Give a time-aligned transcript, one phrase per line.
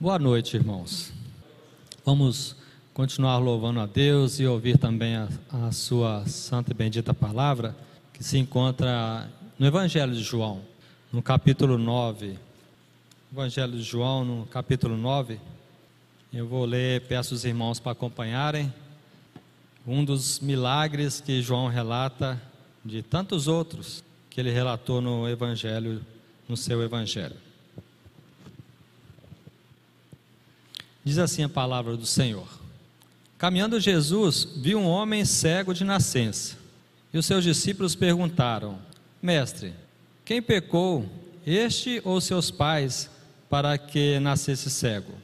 [0.00, 1.12] Boa noite, irmãos.
[2.04, 2.54] Vamos
[2.94, 7.74] continuar louvando a Deus e ouvir também a, a, sua santa e bendita palavra,
[8.12, 10.62] que se encontra no Evangelho de João,
[11.12, 12.38] no capítulo 9.
[13.32, 15.40] Evangelho de João, no capítulo 9.
[16.32, 18.72] Eu vou ler, peço os irmãos para acompanharem.
[19.84, 22.40] Um dos milagres que João relata,
[22.84, 26.00] de tantos outros que ele relatou no Evangelho,
[26.48, 27.47] no seu Evangelho.
[31.08, 32.46] Diz assim a palavra do Senhor:
[33.38, 36.54] Caminhando Jesus, viu um homem cego de nascença.
[37.10, 38.78] E os seus discípulos perguntaram:
[39.22, 39.72] Mestre,
[40.22, 41.08] quem pecou,
[41.46, 43.08] este ou seus pais,
[43.48, 45.14] para que nascesse cego?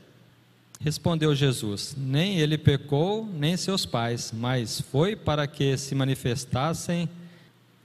[0.80, 7.06] Respondeu Jesus: Nem ele pecou, nem seus pais, mas foi para que se manifestassem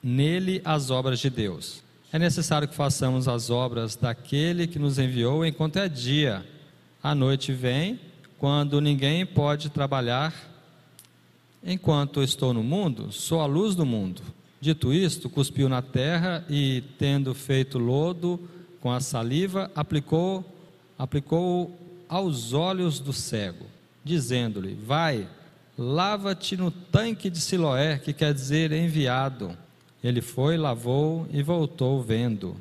[0.01, 1.83] nele as obras de Deus.
[2.13, 6.45] É necessário que façamos as obras daquele que nos enviou enquanto é dia
[7.01, 7.99] a noite vem,
[8.37, 10.33] quando ninguém pode trabalhar.
[11.63, 14.21] Enquanto estou no mundo, sou a luz do mundo.
[14.61, 18.39] Dito isto, cuspiu na terra e, tendo feito lodo
[18.81, 20.45] com a saliva, aplicou,
[20.97, 23.65] aplicou aos olhos do cego,
[24.03, 25.27] dizendo-lhe: Vai,
[25.77, 29.57] lava-te no tanque de Siloé, que quer dizer enviado.
[30.03, 32.55] Ele foi, lavou e voltou vendo.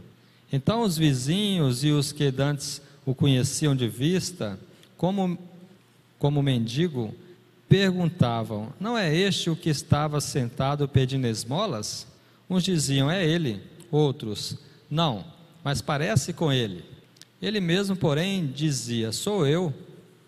[0.53, 4.61] Então os vizinhos e os que dantes o conheciam de vista,
[4.95, 5.39] como,
[6.19, 7.15] como mendigo,
[7.67, 12.07] perguntavam: Não é este o que estava sentado pedindo esmolas?
[12.51, 13.63] Uns diziam: É ele.
[13.91, 14.59] Outros:
[14.91, 15.25] Não,
[15.65, 16.85] mas parece com ele.
[17.41, 19.73] Ele mesmo, porém, dizia: Sou eu.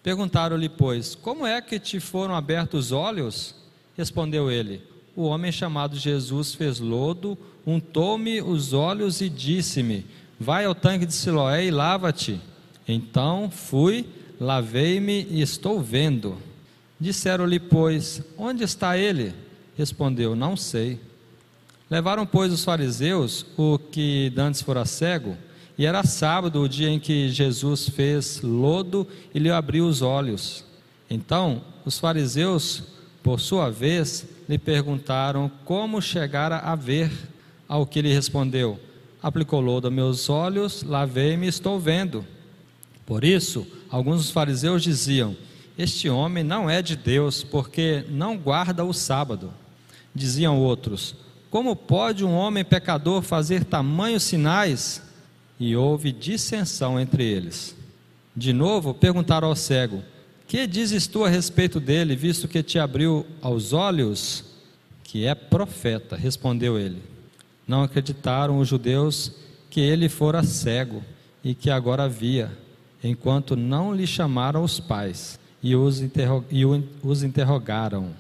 [0.03, 3.55] Perguntaram-lhe, pois: Como é que te foram abertos os olhos?
[3.95, 4.81] Respondeu ele:
[5.15, 7.37] O homem chamado Jesus fez lodo,
[7.67, 10.07] untou-me os olhos e disse-me:
[10.39, 12.41] Vai ao tanque de Siloé e lava-te.
[12.91, 14.07] Então fui,
[14.41, 16.37] lavei-me e estou vendo.
[16.99, 19.33] Disseram-lhe, pois, onde está ele?
[19.77, 20.99] Respondeu, não sei.
[21.89, 25.37] Levaram, pois, os fariseus o que dantes fora cego,
[25.79, 30.65] e era sábado o dia em que Jesus fez lodo e lhe abriu os olhos.
[31.09, 32.83] Então os fariseus,
[33.23, 37.11] por sua vez, lhe perguntaram como chegara a ver.
[37.67, 38.79] Ao que ele respondeu:
[39.23, 42.27] Aplicou lodo a meus olhos, lavei-me e estou vendo.
[43.11, 45.37] Por isso, alguns dos fariseus diziam:
[45.77, 49.53] Este homem não é de Deus, porque não guarda o sábado.
[50.15, 51.17] Diziam outros:
[51.51, 55.03] Como pode um homem pecador fazer tamanhos sinais?
[55.59, 57.75] E houve dissensão entre eles.
[58.37, 60.05] De novo, perguntaram ao cego:
[60.47, 64.45] Que dizes tu a respeito dele, visto que te abriu aos olhos?
[65.03, 67.03] Que é profeta, respondeu ele.
[67.67, 69.33] Não acreditaram os judeus
[69.69, 71.03] que ele fora cego
[71.43, 72.57] e que agora via
[73.03, 76.01] enquanto não lhe chamaram os pais e os,
[76.51, 76.65] e
[77.03, 78.11] os interrogaram: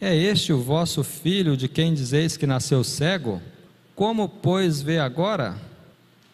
[0.00, 3.40] É este o vosso filho de quem dizeis que nasceu cego?
[3.94, 5.56] Como, pois, vê agora?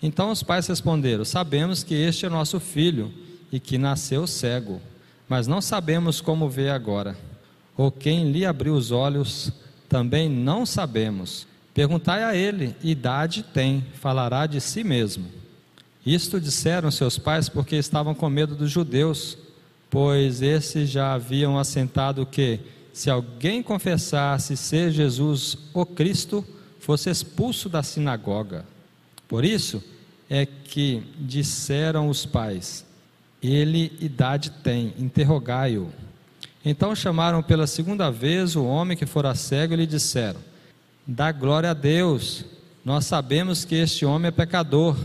[0.03, 3.13] Então os pais responderam: Sabemos que este é nosso filho
[3.51, 4.81] e que nasceu cego,
[5.29, 7.17] mas não sabemos como vê agora.
[7.77, 9.53] Ou quem lhe abriu os olhos,
[9.89, 11.47] também não sabemos.
[11.75, 15.27] Perguntai a ele: idade tem, falará de si mesmo.
[16.05, 19.37] Isto disseram seus pais porque estavam com medo dos judeus,
[19.91, 22.61] pois esses já haviam assentado que,
[22.93, 26.45] se alguém confessasse ser Jesus o Cristo,
[26.81, 28.65] fosse expulso da sinagoga.
[29.29, 29.83] Por isso
[30.31, 32.85] é que disseram os pais:
[33.43, 35.89] Ele idade tem, interrogai-o.
[36.65, 40.41] Então chamaram pela segunda vez o homem que fora cego e lhe disseram:
[41.07, 42.45] Dá glória a Deus,
[42.85, 44.97] nós sabemos que este homem é pecador.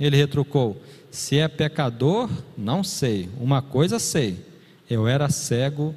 [0.00, 0.80] Ele retrucou:
[1.10, 3.28] Se é pecador, não sei.
[3.38, 4.38] Uma coisa sei:
[4.90, 5.94] eu era cego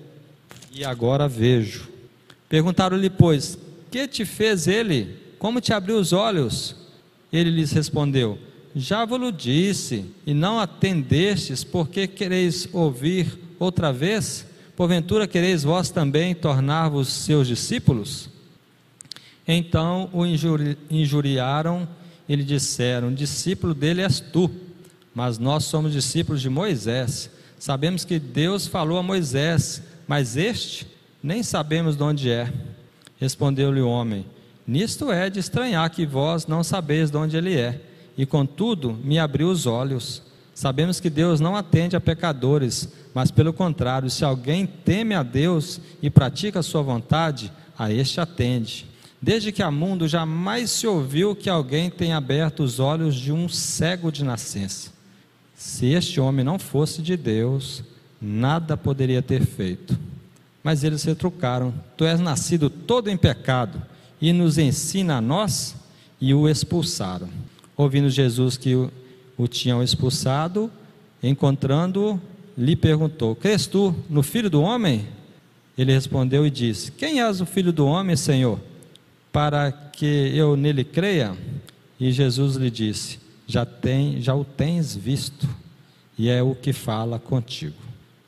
[0.72, 1.90] e agora vejo.
[2.48, 3.58] Perguntaram-lhe, pois,
[3.90, 5.18] que te fez ele?
[5.40, 6.76] Como te abriu os olhos?
[7.32, 8.38] Ele lhes respondeu:
[8.76, 14.46] Já vos disse, e não atendestes, porque quereis ouvir outra vez?
[14.76, 18.30] Porventura quereis vós também tornar-vos seus discípulos?
[19.48, 21.88] Então o injuri injuriaram
[22.28, 24.50] e lhe disseram: Discípulo dele és tu,
[25.14, 27.30] mas nós somos discípulos de Moisés.
[27.60, 30.88] Sabemos que Deus falou a Moisés, mas este
[31.22, 32.52] nem sabemos de onde é.
[33.20, 34.26] Respondeu-lhe o homem:
[34.68, 37.80] Nisto é de estranhar que vós não sabeis de onde ele é,
[38.18, 40.22] e contudo me abriu os olhos.
[40.54, 45.82] Sabemos que Deus não atende a pecadores, mas pelo contrário, se alguém teme a Deus
[46.02, 48.86] e pratica a sua vontade, a este atende.
[49.24, 53.48] Desde que há mundo, jamais se ouviu que alguém tenha aberto os olhos de um
[53.48, 54.92] cego de nascença.
[55.56, 57.86] Se este homem não fosse de Deus,
[58.22, 59.98] nada poderia ter feito.
[60.62, 63.82] Mas eles retrucaram: Tu és nascido todo em pecado
[64.20, 65.74] e nos ensina a nós?
[66.20, 67.30] E o expulsaram.
[67.78, 68.92] Ouvindo Jesus que o,
[69.38, 70.70] o tinham expulsado,
[71.24, 72.20] encontrando-o,
[72.58, 75.08] lhe perguntou: Crês tu no filho do homem?
[75.78, 78.60] Ele respondeu e disse: Quem és o filho do homem, Senhor?
[79.34, 81.36] Para que eu nele creia?
[82.00, 85.50] E Jesus lhe disse: Já, tem, já o tens visto,
[86.18, 87.76] e é o que fala contigo.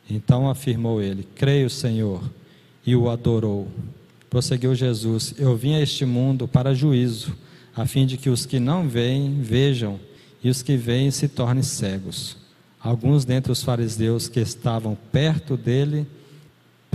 [0.10, 2.22] Então afirmou ele: Creio, Senhor,
[2.86, 3.70] e o adorou.
[4.30, 7.34] Prosseguiu Jesus: Eu vim a este mundo para juízo,
[7.74, 9.98] a fim de que os que não veem vejam,
[10.44, 12.36] e os que veem se tornem cegos.
[12.82, 16.06] Alguns dentre os fariseus que estavam perto dele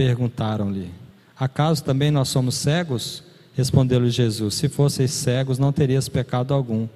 [0.00, 0.90] Perguntaram-lhe:
[1.38, 3.22] Acaso também nós somos cegos?
[3.54, 6.86] Respondeu-lhe Jesus: Se fosseis cegos, não terias pecado algum.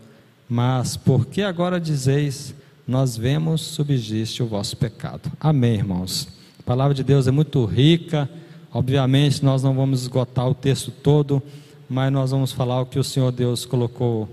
[0.49, 2.55] Mas por que agora dizeis:
[2.87, 5.31] Nós vemos, subsiste o vosso pecado?
[5.41, 6.29] Amém, irmãos.
[6.59, 8.29] A palavra de Deus é muito rica.
[8.73, 11.43] Obviamente, nós não vamos esgotar o texto todo,
[11.89, 14.29] mas nós vamos falar o que o Senhor Deus colocou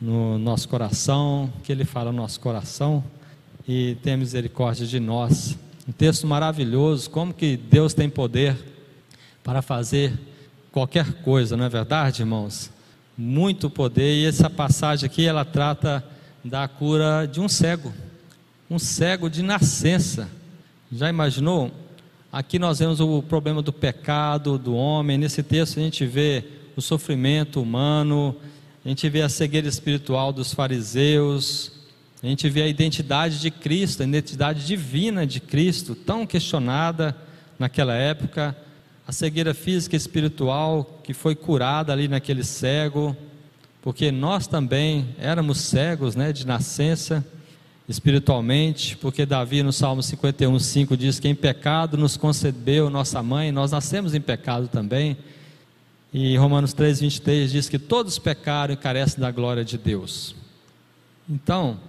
[0.00, 3.04] no nosso coração, que Ele fala no nosso coração,
[3.68, 5.56] e tenha misericórdia de nós.
[5.88, 8.56] Um texto maravilhoso, como que Deus tem poder
[9.42, 10.12] para fazer
[10.72, 12.70] qualquer coisa, não é verdade, irmãos?
[13.16, 16.04] Muito poder, e essa passagem aqui ela trata
[16.44, 17.92] da cura de um cego,
[18.70, 20.28] um cego de nascença.
[20.90, 21.70] Já imaginou?
[22.32, 26.44] Aqui nós vemos o problema do pecado do homem, nesse texto a gente vê
[26.76, 28.36] o sofrimento humano,
[28.84, 31.72] a gente vê a cegueira espiritual dos fariseus,
[32.22, 37.16] a gente vê a identidade de Cristo, a identidade divina de Cristo, tão questionada
[37.58, 38.56] naquela época,
[39.10, 43.16] a cegueira física e espiritual que foi curada ali naquele cego,
[43.82, 47.26] porque nós também éramos cegos, né, de nascença
[47.88, 53.72] espiritualmente, porque Davi no Salmo 51:5 diz que em pecado nos concebeu nossa mãe, nós
[53.72, 55.16] nascemos em pecado também.
[56.14, 60.36] E Romanos 3:23 diz que todos pecaram e carecem da glória de Deus.
[61.28, 61.80] Então,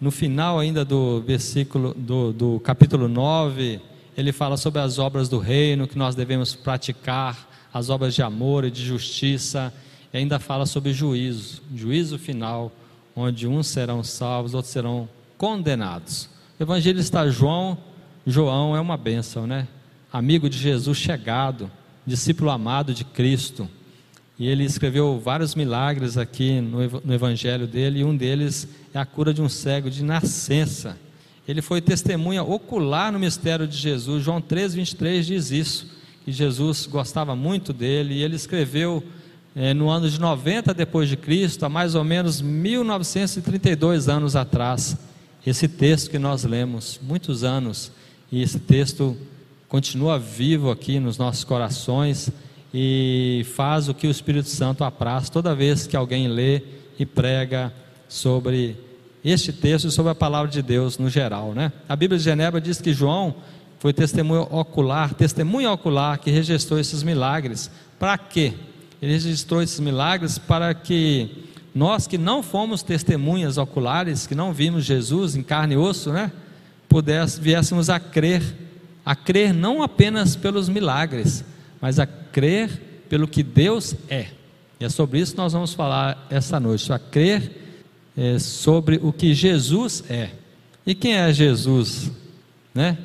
[0.00, 5.38] no final ainda do versículo do, do capítulo 9, ele fala sobre as obras do
[5.38, 9.72] reino que nós devemos praticar, as obras de amor e de justiça,
[10.12, 12.72] e ainda fala sobre juízo, juízo final,
[13.14, 15.08] onde uns serão salvos, outros serão
[15.38, 16.28] condenados.
[16.58, 17.78] O evangelista João,
[18.26, 19.66] João é uma bênção, né?
[20.12, 21.70] Amigo de Jesus chegado,
[22.06, 23.68] discípulo amado de Cristo.
[24.38, 29.32] E ele escreveu vários milagres aqui no evangelho dele, e um deles é a cura
[29.32, 30.98] de um cego de nascença.
[31.50, 34.22] Ele foi testemunha ocular no mistério de Jesus.
[34.22, 35.86] João 3, 23 diz isso,
[36.24, 39.02] que Jesus gostava muito dele, e ele escreveu
[39.56, 44.96] é, no ano de 90 depois de Cristo, há mais ou menos 1932 anos atrás,
[45.44, 47.90] esse texto que nós lemos, muitos anos,
[48.30, 49.16] e esse texto
[49.68, 52.30] continua vivo aqui nos nossos corações
[52.72, 56.62] e faz o que o Espírito Santo apraz toda vez que alguém lê
[56.96, 57.74] e prega
[58.08, 58.76] sobre
[59.24, 61.72] este texto sobre a palavra de Deus no geral, né?
[61.88, 63.34] A Bíblia de Genebra diz que João
[63.78, 67.70] foi testemunho ocular, testemunha ocular que registrou esses milagres.
[67.98, 68.54] Para quê?
[69.00, 74.84] Ele registrou esses milagres para que nós que não fomos testemunhas oculares, que não vimos
[74.84, 76.32] Jesus em carne e osso, né?
[76.88, 78.42] Pudéssemos, viéssemos a crer,
[79.04, 81.44] a crer não apenas pelos milagres,
[81.80, 84.26] mas a crer pelo que Deus é.
[84.78, 87.69] E é sobre isso que nós vamos falar essa noite, a crer
[88.20, 90.28] é, sobre o que Jesus é.
[90.86, 92.10] E quem é Jesus?
[92.74, 92.98] Né?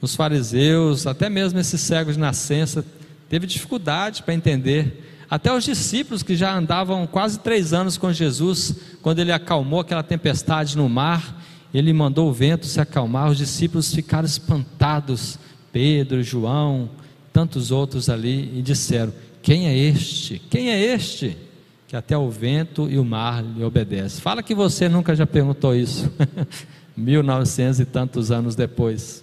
[0.00, 2.82] Os fariseus, até mesmo esse cego de nascença,
[3.28, 5.26] teve dificuldade para entender.
[5.28, 10.02] Até os discípulos que já andavam quase três anos com Jesus, quando ele acalmou aquela
[10.02, 11.44] tempestade no mar,
[11.74, 15.38] ele mandou o vento se acalmar, os discípulos ficaram espantados.
[15.72, 16.88] Pedro, João,
[17.34, 20.40] tantos outros ali e disseram: Quem é este?
[20.48, 21.36] Quem é este?
[21.94, 24.20] Que até o vento e o mar lhe obedecem.
[24.20, 26.10] Fala que você nunca já perguntou isso.
[26.96, 29.22] 1900 e tantos anos depois.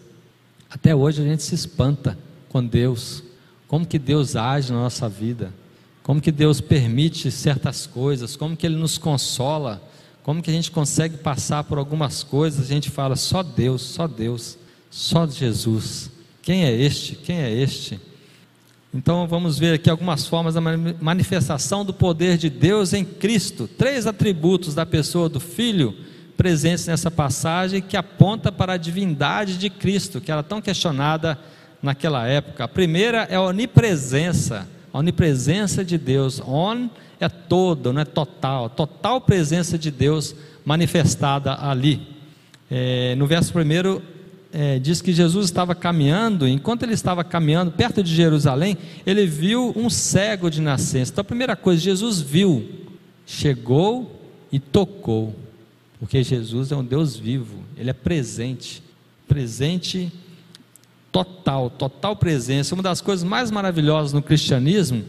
[0.70, 3.26] Até hoje a gente se espanta com Deus.
[3.68, 5.54] Como que Deus age na nossa vida?
[6.02, 8.38] Como que Deus permite certas coisas?
[8.38, 9.84] Como que Ele nos consola?
[10.24, 12.62] Como que a gente consegue passar por algumas coisas?
[12.64, 14.58] A gente fala só Deus, só Deus,
[14.90, 16.10] só Jesus.
[16.42, 17.18] Quem é este?
[17.18, 18.00] Quem é este?
[18.94, 23.66] Então vamos ver aqui algumas formas da manifestação do poder de Deus em Cristo.
[23.66, 25.96] Três atributos da pessoa do Filho
[26.36, 31.40] presentes nessa passagem que aponta para a divindade de Cristo, que era tão questionada
[31.82, 32.66] naquela época.
[32.66, 36.42] A primeira é a onipresença, a onipresença de Deus.
[36.46, 42.08] On é todo, não é total, total presença de Deus manifestada ali.
[42.70, 44.02] É, no verso primeiro
[44.54, 49.74] é, diz que Jesus estava caminhando, enquanto ele estava caminhando perto de Jerusalém, ele viu
[49.76, 51.12] um cego de nascença.
[51.12, 52.70] Então a primeira coisa, Jesus viu,
[53.26, 54.20] chegou
[54.52, 55.36] e tocou,
[56.00, 58.84] porque Jesus é um Deus vivo, ele é presente,
[59.28, 60.12] presente
[61.12, 62.74] total, total presença.
[62.74, 65.04] Uma das coisas mais maravilhosas no cristianismo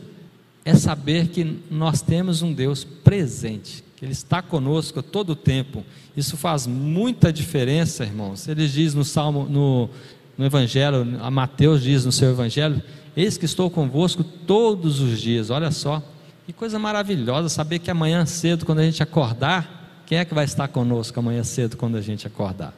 [0.64, 5.84] é saber que nós temos um Deus presente, que Ele está conosco todo o tempo.
[6.16, 8.48] Isso faz muita diferença, irmãos.
[8.48, 9.88] Ele diz no Salmo, no,
[10.36, 12.82] no Evangelho, a Mateus diz no seu Evangelho:
[13.16, 15.50] Eis que estou convosco todos os dias.
[15.50, 16.02] Olha só,
[16.44, 20.46] que coisa maravilhosa saber que amanhã cedo, quando a gente acordar, quem é que vai
[20.46, 22.74] estar conosco amanhã cedo, quando a gente acordar?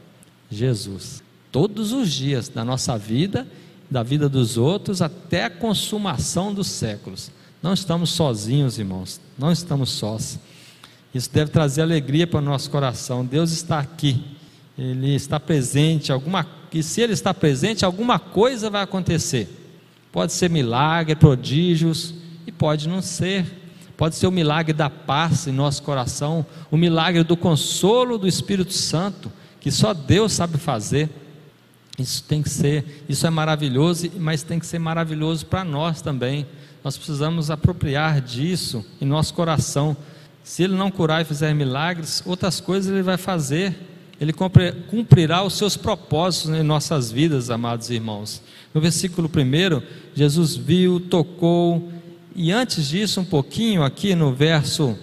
[0.50, 1.22] Jesus.
[1.50, 3.48] Todos os dias da nossa vida,
[3.90, 7.30] da vida dos outros, até a consumação dos séculos.
[7.62, 10.38] Não estamos sozinhos, irmãos, não estamos sós.
[11.14, 13.24] Isso deve trazer alegria para o nosso coração.
[13.24, 14.24] Deus está aqui,
[14.76, 16.12] Ele está presente.
[16.12, 19.48] Alguma, e se Ele está presente, alguma coisa vai acontecer.
[20.10, 22.14] Pode ser milagre, prodígios,
[22.46, 23.46] e pode não ser.
[23.96, 28.72] Pode ser o milagre da paz em nosso coração, o milagre do consolo do Espírito
[28.72, 29.30] Santo,
[29.60, 31.08] que só Deus sabe fazer.
[31.96, 36.44] Isso tem que ser, isso é maravilhoso, mas tem que ser maravilhoso para nós também
[36.84, 39.96] nós precisamos apropriar disso em nosso coração.
[40.44, 43.74] Se Ele não curar e fizer milagres, outras coisas Ele vai fazer.
[44.20, 48.40] Ele cumprirá os seus propósitos em nossas vidas, amados irmãos.
[48.72, 49.82] No versículo 1,
[50.14, 51.90] Jesus viu, tocou,
[52.36, 54.96] e antes disso, um pouquinho, aqui no verso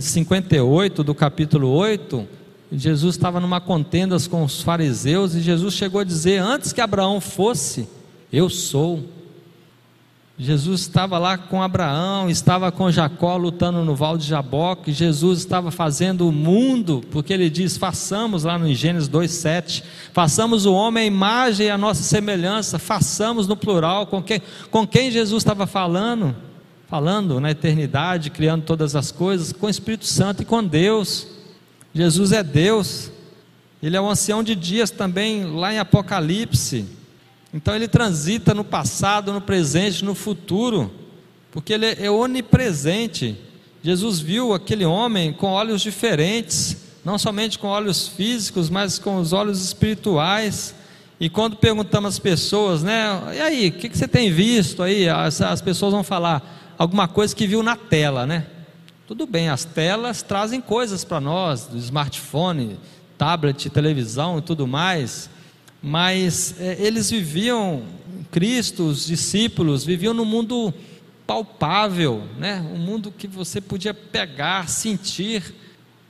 [0.00, 2.26] 58 do capítulo 8,
[2.72, 7.20] Jesus estava numa contenda com os fariseus e Jesus chegou a dizer: Antes que Abraão
[7.20, 7.88] fosse,
[8.32, 9.04] eu sou.
[10.38, 15.70] Jesus estava lá com Abraão, estava com Jacó lutando no Val de Jaboque, Jesus estava
[15.70, 21.06] fazendo o mundo, porque ele diz: façamos lá no Gênesis 2,7, façamos o homem a
[21.06, 26.36] imagem e a nossa semelhança, façamos no plural, com quem, com quem Jesus estava falando?
[26.86, 31.28] Falando na eternidade, criando todas as coisas, com o Espírito Santo e com Deus.
[31.94, 33.10] Jesus é Deus,
[33.82, 36.84] ele é o ancião de dias também, lá em Apocalipse.
[37.56, 40.92] Então ele transita no passado, no presente, no futuro,
[41.50, 43.34] porque ele é onipresente.
[43.82, 49.32] Jesus viu aquele homem com olhos diferentes, não somente com olhos físicos, mas com os
[49.32, 50.74] olhos espirituais.
[51.18, 55.08] E quando perguntamos às pessoas, né, e aí, o que, que, você tem visto aí?
[55.08, 58.44] As, as pessoas vão falar alguma coisa que viu na tela, né?
[59.08, 62.78] Tudo bem, as telas trazem coisas para nós, do smartphone,
[63.16, 65.30] tablet, televisão e tudo mais
[65.86, 67.84] mas é, eles viviam,
[68.32, 70.74] Cristo, os discípulos, viviam no mundo
[71.24, 72.60] palpável, né?
[72.74, 75.54] um mundo que você podia pegar, sentir.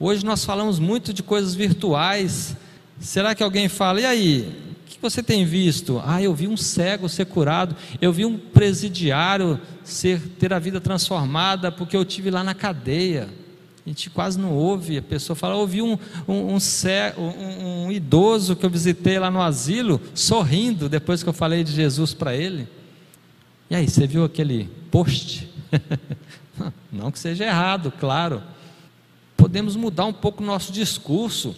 [0.01, 2.57] Hoje nós falamos muito de coisas virtuais.
[2.99, 4.49] Será que alguém fala, e aí,
[4.83, 6.03] o que você tem visto?
[6.07, 10.81] Ah, eu vi um cego ser curado, eu vi um presidiário ser, ter a vida
[10.81, 13.29] transformada porque eu tive lá na cadeia
[13.87, 14.99] a gente quase não ouve.
[14.99, 20.01] A pessoa fala: ouvi um, um, um, um, idoso que eu visitei lá no asilo
[20.13, 22.67] sorrindo depois que eu falei de Jesus para ele.
[23.71, 25.49] E aí, você viu aquele post?
[26.91, 28.43] não que seja errado, claro.
[29.37, 31.55] Podemos mudar um pouco o nosso discurso,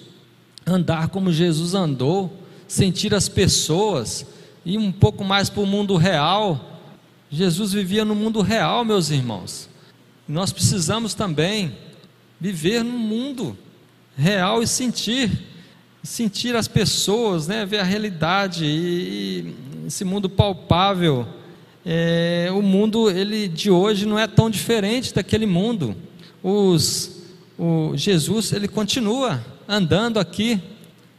[0.66, 4.26] andar como Jesus andou, sentir as pessoas,
[4.66, 6.82] ir um pouco mais para o mundo real.
[7.30, 9.66] Jesus vivia no mundo real, meus irmãos.
[10.26, 11.87] nós precisamos também
[12.40, 13.56] viver no mundo
[14.16, 15.30] real e sentir,
[16.02, 19.54] sentir as pessoas, né, ver a realidade e,
[19.84, 21.26] e esse mundo palpável.
[21.84, 25.96] É, o mundo ele de hoje não é tão diferente daquele mundo.
[26.42, 27.22] Os,
[27.58, 30.60] o Jesus ele continua andando aqui.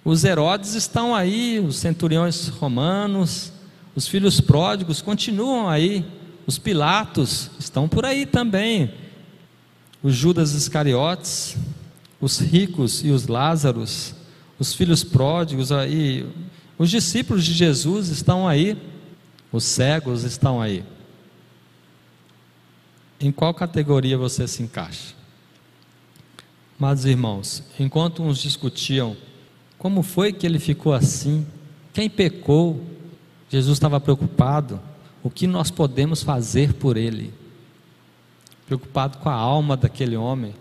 [0.05, 3.51] Os Herodes estão aí, os centuriões romanos,
[3.95, 6.05] os filhos pródigos continuam aí,
[6.47, 8.91] os Pilatos estão por aí também
[10.01, 11.58] os Judas Iscariotes,
[12.22, 14.15] os ricos e os Lázaros,
[14.58, 16.25] os filhos pródigos aí,
[16.77, 18.77] os discípulos de Jesus estão aí,
[19.51, 20.84] os cegos estão aí.
[23.20, 25.13] Em qual categoria você se encaixa?
[26.77, 29.18] Mas irmãos, enquanto uns discutiam
[29.77, 31.46] como foi que ele ficou assim,
[31.94, 32.84] quem pecou,
[33.50, 34.79] Jesus estava preocupado,
[35.24, 37.34] o que nós podemos fazer por ele?
[38.69, 40.53] Preocupado com a alma daquele homem,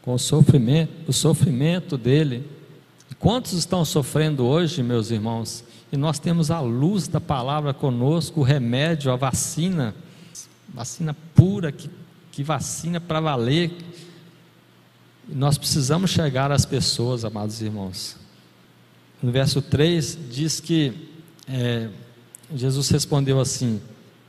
[0.00, 2.48] com o sofrimento, o sofrimento dele.
[3.18, 5.64] Quantos estão sofrendo hoje, meus irmãos?
[5.90, 9.92] E nós temos a luz da palavra conosco, o remédio, a vacina,
[10.72, 11.90] vacina pura que,
[12.30, 13.72] que vacina para valer.
[15.28, 18.16] E nós precisamos chegar às pessoas, amados irmãos.
[19.20, 21.10] no verso 3, diz que
[21.48, 21.88] é,
[22.54, 23.80] Jesus respondeu assim: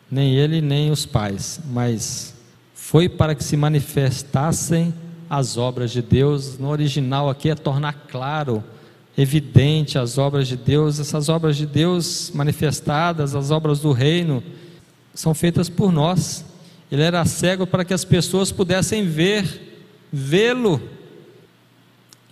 [0.09, 2.38] nem ele nem os pais, mas
[2.89, 4.91] foi para que se manifestassem
[5.29, 6.58] as obras de Deus.
[6.58, 8.63] No original aqui é tornar claro,
[9.15, 11.00] evidente as obras de Deus.
[11.00, 14.41] Essas obras de Deus manifestadas, as obras do reino,
[15.13, 16.43] são feitas por nós.
[16.91, 20.81] Ele era cego para que as pessoas pudessem ver, vê-lo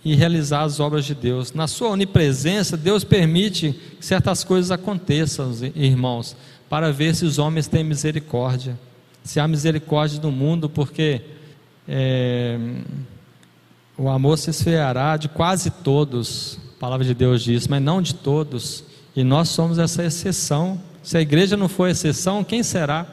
[0.04, 1.52] e realizar as obras de Deus.
[1.52, 6.36] Na sua onipresença, Deus permite que certas coisas aconteçam, irmãos,
[6.68, 8.76] para ver se os homens têm misericórdia.
[9.24, 11.22] Se há misericórdia no mundo, porque
[11.86, 12.58] é,
[13.96, 18.14] o amor se esfriará de quase todos, a palavra de Deus diz, mas não de
[18.14, 18.84] todos.
[19.16, 20.80] E nós somos essa exceção.
[21.02, 23.06] Se a igreja não for exceção, quem será?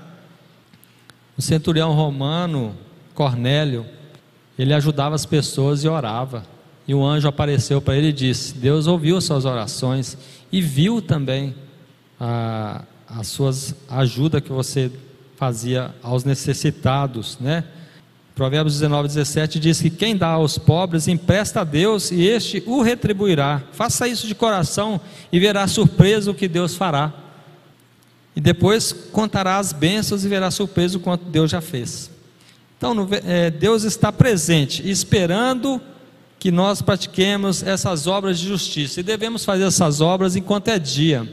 [1.37, 2.75] O centurião romano,
[3.13, 3.85] Cornélio,
[4.57, 6.45] ele ajudava as pessoas e orava.
[6.87, 10.17] E um anjo apareceu para ele e disse: Deus ouviu as suas orações
[10.51, 11.55] e viu também
[12.19, 14.91] a, a suas ajuda que você
[15.35, 17.63] fazia aos necessitados, né?
[18.35, 22.81] Provérbios 19, 17 diz que quem dá aos pobres empresta a Deus e este o
[22.81, 23.63] retribuirá.
[23.71, 24.99] Faça isso de coração
[25.31, 27.13] e verá surpresa o que Deus fará.
[28.35, 32.11] E depois contará as bênçãos e verá surpresa o quanto Deus já fez.
[32.77, 35.81] Então, no, é, Deus está presente, esperando
[36.37, 38.99] que nós pratiquemos essas obras de justiça.
[38.99, 41.25] E devemos fazer essas obras enquanto é dia.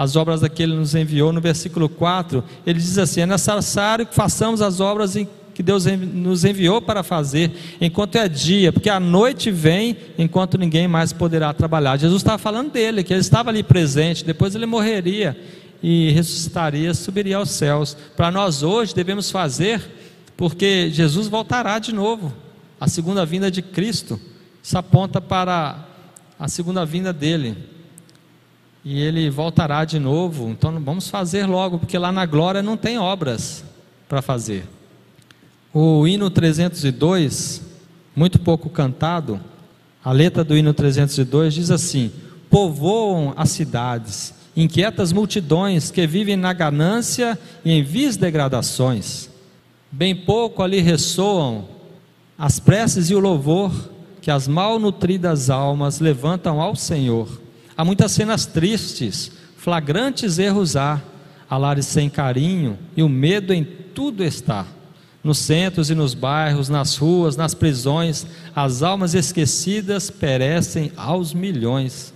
[0.00, 4.62] As obras daquele nos enviou, no versículo 4, ele diz assim: é necessário que façamos
[4.62, 5.14] as obras
[5.52, 10.88] que Deus nos enviou para fazer enquanto é dia, porque a noite vem enquanto ninguém
[10.88, 11.98] mais poderá trabalhar.
[11.98, 15.38] Jesus estava falando dele, que ele estava ali presente, depois ele morreria
[15.82, 17.94] e ressuscitaria, subiria aos céus.
[18.16, 19.82] Para nós hoje devemos fazer,
[20.34, 22.32] porque Jesus voltará de novo,
[22.80, 24.18] a segunda vinda de Cristo.
[24.62, 25.86] Isso aponta para
[26.38, 27.79] a segunda vinda dele.
[28.84, 30.48] E ele voltará de novo.
[30.50, 33.64] Então vamos fazer logo, porque lá na glória não tem obras
[34.08, 34.66] para fazer.
[35.72, 37.62] O hino 302,
[38.16, 39.40] muito pouco cantado,
[40.02, 42.10] a letra do hino 302 diz assim:
[42.48, 49.28] Povoam as cidades, inquietas multidões que vivem na ganância e em vis degradações.
[49.92, 51.68] Bem pouco ali ressoam
[52.38, 53.90] as preces e o louvor
[54.22, 57.40] que as mal nutridas almas levantam ao Senhor.
[57.80, 61.00] Há muitas cenas tristes, flagrantes erros há,
[61.48, 64.66] alares sem carinho e o medo em tudo está.
[65.24, 72.12] Nos centros e nos bairros, nas ruas, nas prisões, as almas esquecidas perecem aos milhões.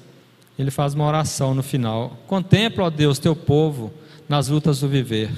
[0.59, 2.19] Ele faz uma oração no final.
[2.27, 3.91] Contempla, ó Deus, teu povo
[4.29, 5.31] nas lutas do viver,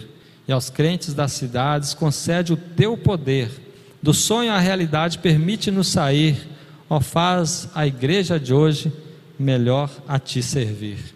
[0.49, 3.49] e aos crentes das cidades concede o teu poder.
[4.03, 6.57] Do sonho à realidade, permite-nos sair
[6.89, 8.93] ó faz a igreja de hoje
[9.39, 11.15] melhor a ti servir.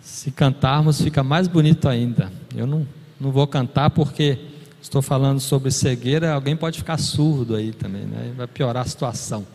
[0.00, 2.32] Se cantarmos, fica mais bonito ainda.
[2.54, 2.86] Eu não,
[3.20, 4.38] não vou cantar porque
[4.80, 8.32] estou falando sobre cegueira, alguém pode ficar surdo aí também, né?
[8.36, 9.46] vai piorar a situação.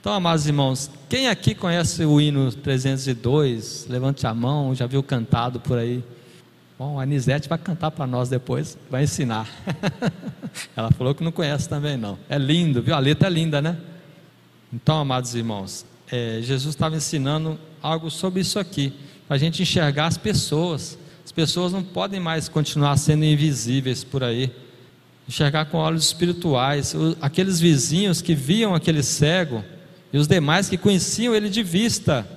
[0.00, 3.86] Então, amados irmãos, quem aqui conhece o hino 302?
[3.88, 6.02] Levante a mão, já viu cantado por aí?
[6.76, 9.48] Bom, a Anisete vai cantar para nós depois, vai ensinar.
[10.76, 12.18] Ela falou que não conhece também não.
[12.28, 12.94] É lindo, viu?
[12.94, 13.78] A letra é linda, né?
[14.72, 18.92] Então, amados irmãos, é, Jesus estava ensinando algo sobre isso aqui,
[19.26, 20.98] para a gente enxergar as pessoas.
[21.24, 24.52] As pessoas não podem mais continuar sendo invisíveis por aí.
[25.26, 26.94] Enxergar com olhos espirituais.
[27.18, 29.64] Aqueles vizinhos que viam aquele cego,
[30.12, 32.28] e os demais que conheciam ele de vista,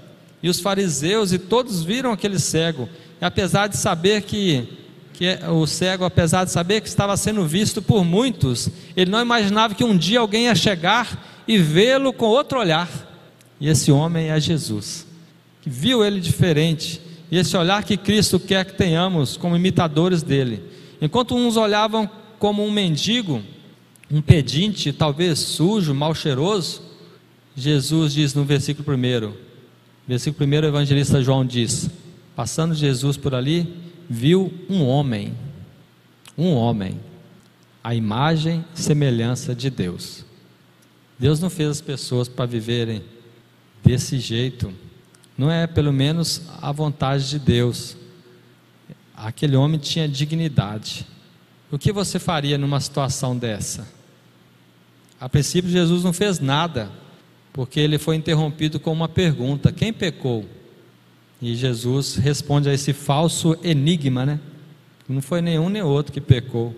[0.41, 2.87] e os fariseus, e todos viram aquele cego.
[3.21, 4.69] E apesar de saber que,
[5.11, 9.21] que é, o cego, apesar de saber que estava sendo visto por muitos, ele não
[9.21, 13.14] imaginava que um dia alguém ia chegar e vê-lo com outro olhar.
[13.59, 15.07] E esse homem é Jesus,
[15.61, 20.61] que viu ele diferente, e esse olhar que Cristo quer que tenhamos como imitadores dele.
[21.01, 23.41] Enquanto uns olhavam como um mendigo,
[24.11, 26.81] um pedinte, talvez sujo, mal cheiroso,
[27.55, 29.33] Jesus diz no versículo 1,
[30.07, 31.89] versículo 1, o evangelista João diz:
[32.35, 33.73] Passando Jesus por ali,
[34.09, 35.33] viu um homem,
[36.37, 36.99] um homem,
[37.83, 40.25] a imagem e semelhança de Deus.
[41.17, 43.01] Deus não fez as pessoas para viverem
[43.85, 44.73] desse jeito.
[45.37, 47.95] Não é pelo menos a vontade de Deus.
[49.15, 51.05] Aquele homem tinha dignidade.
[51.71, 53.87] O que você faria numa situação dessa?
[55.19, 56.91] A princípio, Jesus não fez nada,
[57.53, 60.45] porque ele foi interrompido com uma pergunta: quem pecou?
[61.41, 64.39] E Jesus responde a esse falso enigma, né?
[65.07, 66.75] Não foi nenhum nem outro que pecou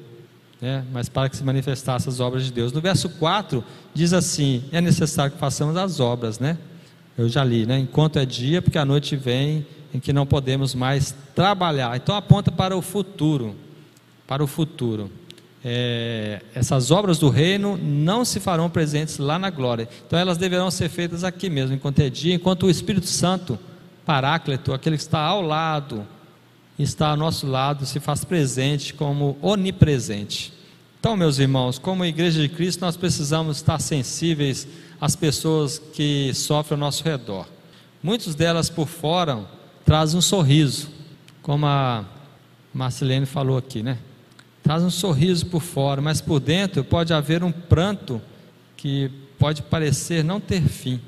[0.62, 2.72] né, mas para que se manifestassem as obras de Deus.
[2.72, 6.58] No verso 4 diz assim: é necessário que façamos as obras, né?
[7.18, 7.80] Eu já li, né?
[7.80, 11.96] Enquanto é dia, porque a noite vem em que não podemos mais trabalhar.
[11.98, 13.56] Então aponta para o futuro,
[14.28, 15.10] para o futuro.
[15.66, 19.90] É, essas obras do reino não se farão presentes lá na glória.
[20.06, 23.58] Então elas deverão ser feitas aqui mesmo, enquanto é dia, enquanto o Espírito Santo,
[24.06, 26.08] Paráclito, aquele que está ao lado,
[26.78, 30.54] está ao nosso lado, se faz presente como onipresente.
[31.00, 34.68] Então, meus irmãos, como Igreja de Cristo, nós precisamos estar sensíveis
[35.00, 37.48] às pessoas que sofrem ao nosso redor.
[38.02, 39.46] Muitas delas por fora
[39.86, 40.90] trazem um sorriso,
[41.42, 42.06] como a
[42.74, 43.98] Marcelene falou aqui, né?
[44.62, 48.22] Traz um sorriso por fora, mas por dentro pode haver um pranto
[48.76, 51.00] que pode parecer não ter fim.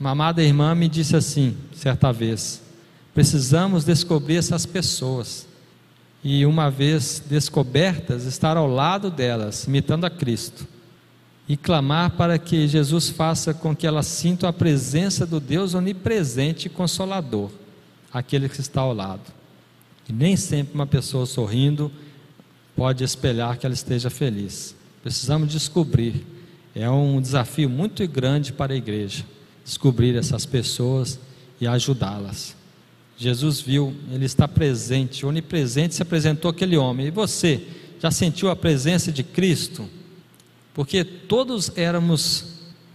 [0.00, 2.62] Uma amada irmã me disse assim, certa vez:
[3.14, 5.46] precisamos descobrir essas pessoas
[6.22, 10.66] e, uma vez descobertas, estar ao lado delas, imitando a Cristo,
[11.48, 16.66] e clamar para que Jesus faça com que elas sintam a presença do Deus onipresente
[16.66, 17.50] e consolador,
[18.12, 19.32] aquele que está ao lado.
[20.08, 21.90] E nem sempre uma pessoa sorrindo
[22.76, 24.74] pode espelhar que ela esteja feliz.
[25.02, 26.24] Precisamos descobrir.
[26.74, 29.24] É um desafio muito grande para a igreja
[29.64, 31.18] descobrir essas pessoas
[31.60, 32.56] e ajudá-las.
[33.18, 37.08] Jesus viu, ele está presente, onipresente se apresentou aquele homem.
[37.08, 37.62] E você,
[38.00, 39.88] já sentiu a presença de Cristo?
[40.78, 42.44] Porque todos éramos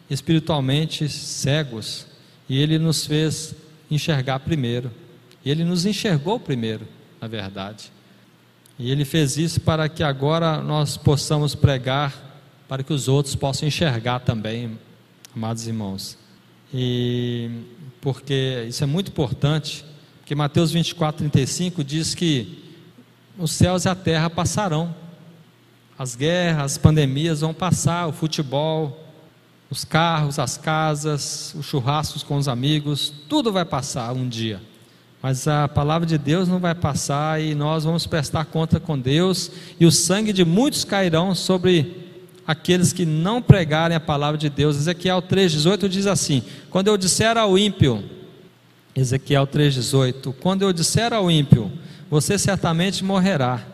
[0.10, 2.06] espiritualmente cegos
[2.48, 3.54] e ele nos fez
[3.92, 4.90] enxergar primeiro.
[5.46, 6.88] Ele nos enxergou primeiro,
[7.20, 7.92] na verdade.
[8.80, 13.68] E ele fez isso para que agora nós possamos pregar, para que os outros possam
[13.68, 14.80] enxergar também,
[15.36, 16.18] amados irmãos.
[16.74, 17.52] E
[18.00, 19.84] porque isso é muito importante
[20.22, 22.64] porque Mateus 24, 35 diz que
[23.38, 24.96] os céus e a terra passarão,
[25.98, 29.00] as guerras, as pandemias vão passar, o futebol,
[29.70, 34.62] os carros, as casas, os churrascos com os amigos, tudo vai passar um dia.
[35.22, 39.50] Mas a palavra de Deus não vai passar e nós vamos prestar conta com Deus,
[39.80, 42.04] e o sangue de muitos cairão sobre
[42.46, 44.76] aqueles que não pregarem a palavra de Deus.
[44.76, 48.04] Ezequiel 3,18 diz assim: Quando eu disser ao ímpio,
[48.96, 51.72] Ezequiel 3,18: Quando eu disser ao ímpio,
[52.10, 53.66] você certamente morrerá,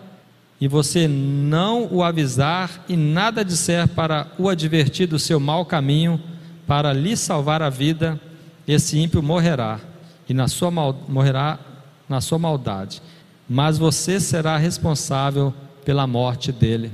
[0.60, 6.22] e você não o avisar e nada disser para o advertir do seu mau caminho,
[6.68, 8.20] para lhe salvar a vida,
[8.68, 9.80] esse ímpio morrerá,
[10.28, 11.58] e na sua mal, morrerá
[12.08, 13.02] na sua maldade,
[13.48, 15.54] mas você será responsável
[15.86, 16.92] pela morte dele.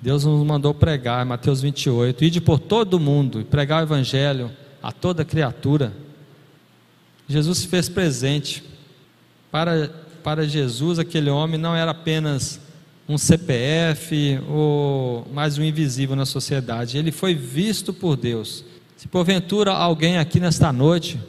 [0.00, 4.50] Deus nos mandou pregar, Mateus 28, ide por todo o mundo e pregar o evangelho
[4.82, 5.92] a toda criatura.
[7.28, 8.64] Jesus se fez presente.
[9.50, 9.90] Para,
[10.24, 12.60] para Jesus, aquele homem não era apenas
[13.12, 16.96] um CPF ou mais um invisível na sociedade.
[16.96, 18.64] Ele foi visto por Deus.
[18.96, 21.20] Se porventura alguém aqui nesta noite,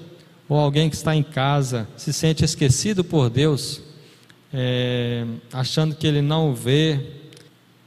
[0.48, 3.82] ou alguém que está em casa, se sente esquecido por Deus,
[4.54, 7.00] é, achando que Ele não o vê,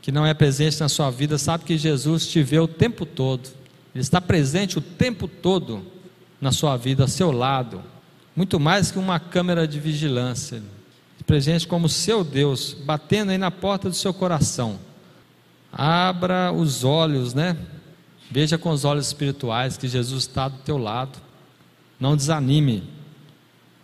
[0.02, 3.48] que não é presente na sua vida, sabe que Jesus te vê o tempo todo.
[3.94, 5.82] Ele está presente o tempo todo
[6.38, 7.82] na sua vida, ao seu lado
[8.36, 10.62] muito mais que uma câmera de vigilância,
[11.24, 14.78] presente como seu Deus, batendo aí na porta do seu coração.
[15.72, 17.56] Abra os olhos, né?
[18.30, 21.18] Veja com os olhos espirituais que Jesus está do teu lado.
[21.98, 22.82] Não desanime.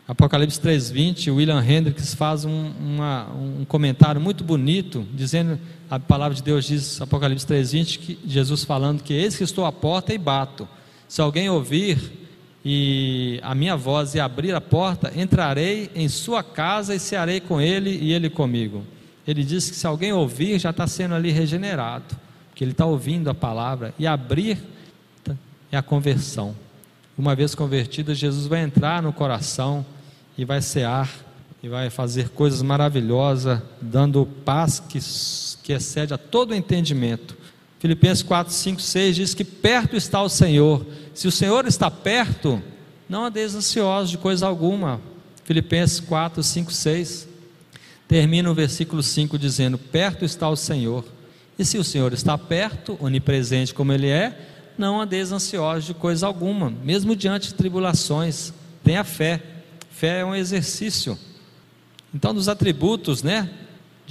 [0.07, 6.43] Apocalipse 3:20, William Hendricks faz um, uma, um comentário muito bonito, dizendo a palavra de
[6.43, 10.69] Deus diz, Apocalipse 3:20, que Jesus falando que eis que estou à porta e bato.
[11.07, 12.22] Se alguém ouvir
[12.65, 17.61] e a minha voz e abrir a porta, entrarei em sua casa e cearei com
[17.61, 18.85] ele e ele comigo.
[19.27, 22.17] Ele diz que se alguém ouvir, já está sendo ali regenerado,
[22.51, 24.59] porque ele está ouvindo a palavra, e abrir
[25.71, 26.55] é a conversão.
[27.17, 29.85] Uma vez convertido, Jesus vai entrar no coração
[30.37, 31.11] e vai cear,
[31.63, 34.99] e vai fazer coisas maravilhosas, dando paz que,
[35.63, 37.37] que excede a todo entendimento.
[37.83, 40.87] Filipenses 4, 5, 6 diz que perto está o Senhor.
[41.13, 42.63] Se o Senhor está perto,
[43.09, 45.01] não andeis ansiosos de coisa alguma.
[45.43, 47.29] Filipenses 4, 5, 6.
[48.07, 51.05] Termina o versículo 5 dizendo: Perto está o Senhor.
[51.59, 54.39] E se o Senhor está perto, onipresente como Ele é,
[54.79, 58.53] não andeis ansiosos de coisa alguma, mesmo diante de tribulações.
[58.85, 59.43] Tenha fé.
[59.91, 61.19] Fé é um exercício.
[62.15, 63.51] Então, dos atributos, né?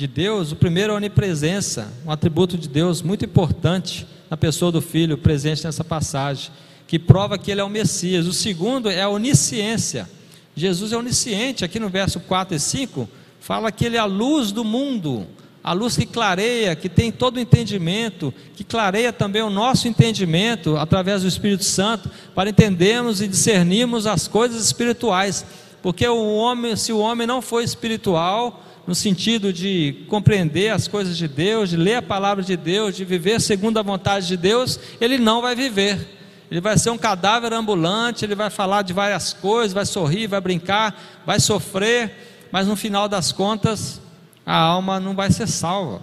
[0.01, 4.71] De Deus, o primeiro é a onipresença, um atributo de Deus muito importante na pessoa
[4.71, 6.49] do Filho, presente nessa passagem,
[6.87, 8.25] que prova que ele é o Messias.
[8.25, 10.09] O segundo é a onisciência.
[10.55, 13.07] Jesus é onisciente, aqui no verso 4 e 5,
[13.39, 15.27] fala que ele é a luz do mundo.
[15.63, 20.75] a luz que clareia, que tem todo o entendimento, que clareia também o nosso entendimento
[20.77, 25.45] através do Espírito Santo, para entendermos e discernirmos as coisas espirituais.
[25.83, 31.15] Porque o homem, se o homem não for espiritual, no sentido de compreender as coisas
[31.15, 34.77] de Deus, de ler a palavra de Deus, de viver segundo a vontade de Deus,
[34.99, 36.19] ele não vai viver.
[36.51, 40.41] Ele vai ser um cadáver ambulante, ele vai falar de várias coisas, vai sorrir, vai
[40.41, 44.01] brincar, vai sofrer, mas no final das contas,
[44.45, 46.01] a alma não vai ser salva.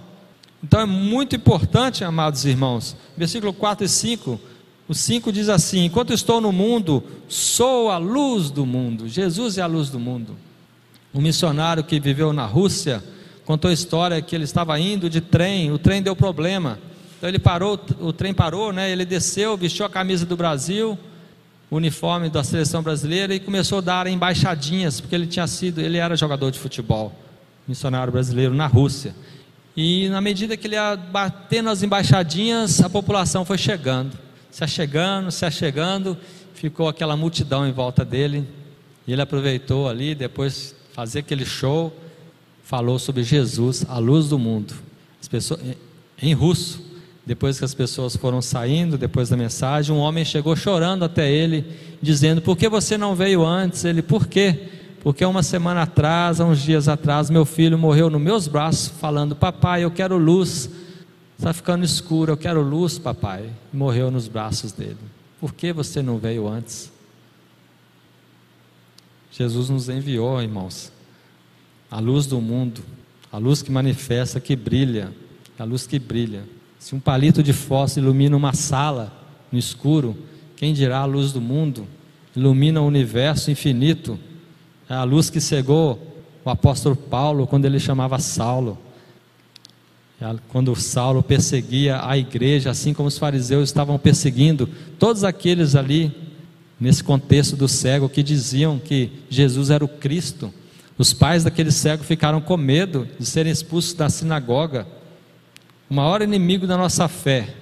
[0.64, 4.40] Então é muito importante, amados irmãos, versículo 4 e 5.
[4.88, 9.06] O 5 diz assim: Enquanto estou no mundo, sou a luz do mundo.
[9.06, 10.47] Jesus é a luz do mundo.
[11.14, 13.02] Um missionário que viveu na Rússia
[13.44, 16.78] contou a história que ele estava indo de trem, o trem deu problema.
[17.16, 18.90] Então ele parou, o trem parou, né?
[18.90, 20.98] Ele desceu, vestiu a camisa do Brasil,
[21.70, 25.98] o uniforme da seleção brasileira e começou a dar embaixadinhas, porque ele tinha sido, ele
[25.98, 27.12] era jogador de futebol,
[27.66, 29.14] missionário brasileiro na Rússia.
[29.76, 34.18] E na medida que ele ia batendo as embaixadinhas, a população foi chegando,
[34.50, 36.16] se achegando, se achegando,
[36.54, 38.46] ficou aquela multidão em volta dele.
[39.06, 41.96] E ele aproveitou ali, depois fazer aquele show,
[42.64, 44.74] falou sobre Jesus, a luz do mundo.
[45.20, 45.60] As pessoas,
[46.20, 46.82] em russo.
[47.24, 51.64] Depois que as pessoas foram saindo, depois da mensagem, um homem chegou chorando até ele,
[52.02, 53.84] dizendo: Por que você não veio antes?
[53.84, 54.70] Ele, por quê?
[55.00, 59.36] Porque uma semana atrás, há uns dias atrás, meu filho morreu nos meus braços, falando:
[59.36, 60.68] Papai, eu quero luz.
[61.38, 63.48] Está ficando escuro, eu quero luz, papai.
[63.72, 64.98] Morreu nos braços dele.
[65.40, 66.90] Por que você não veio antes?
[69.30, 70.92] Jesus nos enviou, irmãos,
[71.90, 72.82] a luz do mundo,
[73.30, 75.12] a luz que manifesta, que brilha,
[75.58, 76.44] a luz que brilha.
[76.78, 79.12] Se um palito de fósforo ilumina uma sala
[79.50, 80.16] no escuro,
[80.56, 81.86] quem dirá a luz do mundo?
[82.34, 84.18] Ilumina o universo infinito.
[84.88, 88.78] É a luz que cegou o apóstolo Paulo quando ele chamava Saulo.
[90.20, 96.12] É quando Saulo perseguia a igreja, assim como os fariseus estavam perseguindo todos aqueles ali
[96.80, 100.52] nesse contexto do cego que diziam que Jesus era o Cristo.
[100.96, 104.86] Os pais daquele cego ficaram com medo de serem expulsos da sinagoga.
[105.90, 107.54] O maior inimigo da nossa fé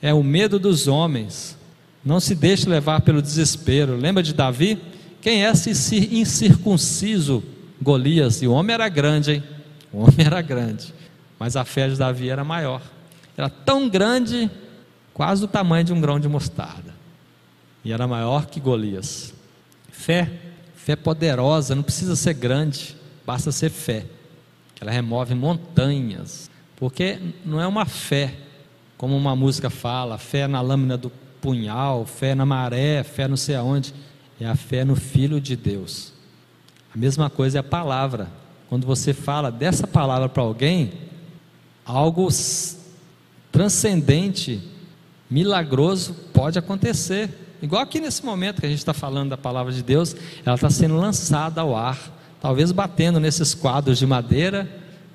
[0.00, 1.56] é o medo dos homens.
[2.04, 3.96] Não se deixe levar pelo desespero.
[3.96, 4.80] Lembra de Davi?
[5.20, 7.42] Quem é esse incircunciso
[7.80, 8.42] Golias?
[8.42, 9.44] E o homem era grande, hein?
[9.92, 10.94] O homem era grande.
[11.38, 12.82] Mas a fé de Davi era maior.
[13.36, 14.50] Era tão grande,
[15.12, 16.97] quase o tamanho de um grão de mostarda
[17.84, 19.32] e era maior que Golias.
[19.90, 20.30] Fé,
[20.74, 24.06] fé poderosa, não precisa ser grande, basta ser fé.
[24.80, 28.34] Ela remove montanhas, porque não é uma fé,
[28.96, 31.10] como uma música fala, fé na lâmina do
[31.40, 33.94] punhal, fé na maré, fé não sei aonde,
[34.40, 36.12] é a fé no Filho de Deus.
[36.94, 38.28] A mesma coisa é a palavra.
[38.68, 40.92] Quando você fala dessa palavra para alguém,
[41.84, 42.28] algo
[43.50, 44.60] transcendente,
[45.30, 47.30] milagroso pode acontecer.
[47.60, 50.70] Igual aqui nesse momento que a gente está falando da palavra de Deus, ela está
[50.70, 51.98] sendo lançada ao ar,
[52.40, 54.68] talvez batendo nesses quadros de madeira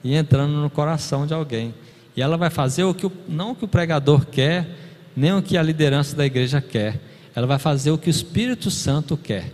[0.04, 1.74] e entrando no coração de alguém.
[2.16, 4.68] E ela vai fazer o que o, não o que o pregador quer,
[5.16, 7.00] nem o que a liderança da igreja quer.
[7.36, 9.54] Ela vai fazer o que o Espírito Santo quer,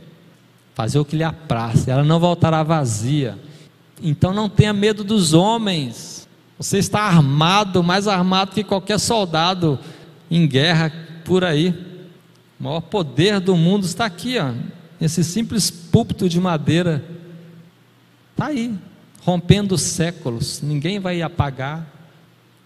[0.74, 1.88] fazer o que lhe apraz.
[1.88, 3.38] Ela não voltará vazia.
[4.02, 6.28] Então não tenha medo dos homens.
[6.58, 9.80] Você está armado, mais armado que qualquer soldado
[10.30, 10.92] em guerra
[11.24, 11.74] por aí.
[12.60, 14.54] O maior poder do mundo está aqui, ó,
[15.00, 17.04] esse simples púlpito de madeira.
[18.32, 18.78] Está aí,
[19.22, 20.62] rompendo séculos.
[20.62, 21.88] Ninguém vai apagar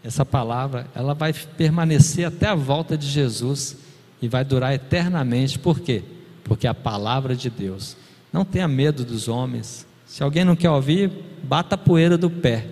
[0.04, 0.88] essa palavra.
[0.96, 3.78] Ela vai permanecer até a volta de Jesus
[4.22, 5.60] e vai durar eternamente.
[5.60, 6.04] Por quê?
[6.44, 7.96] Porque é a palavra de Deus.
[8.32, 9.86] Não tenha medo dos homens.
[10.06, 11.12] Se alguém não quer ouvir,
[11.44, 12.68] bata a poeira do pé,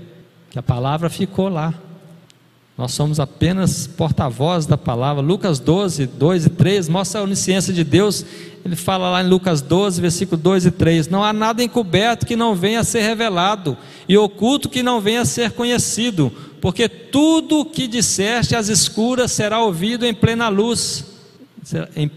[0.50, 1.74] que a palavra ficou lá.
[2.78, 5.22] Nós somos apenas porta-voz da palavra.
[5.22, 8.26] Lucas 12, 2 e 3 mostra a onisciência de Deus.
[8.64, 12.36] Ele fala lá em Lucas 12, versículo 2 e 3: Não há nada encoberto que
[12.36, 16.32] não venha a ser revelado, e oculto que não venha a ser conhecido,
[16.62, 21.06] porque tudo o que disseste às escuras será ouvido em plena luz.
[21.96, 22.10] Em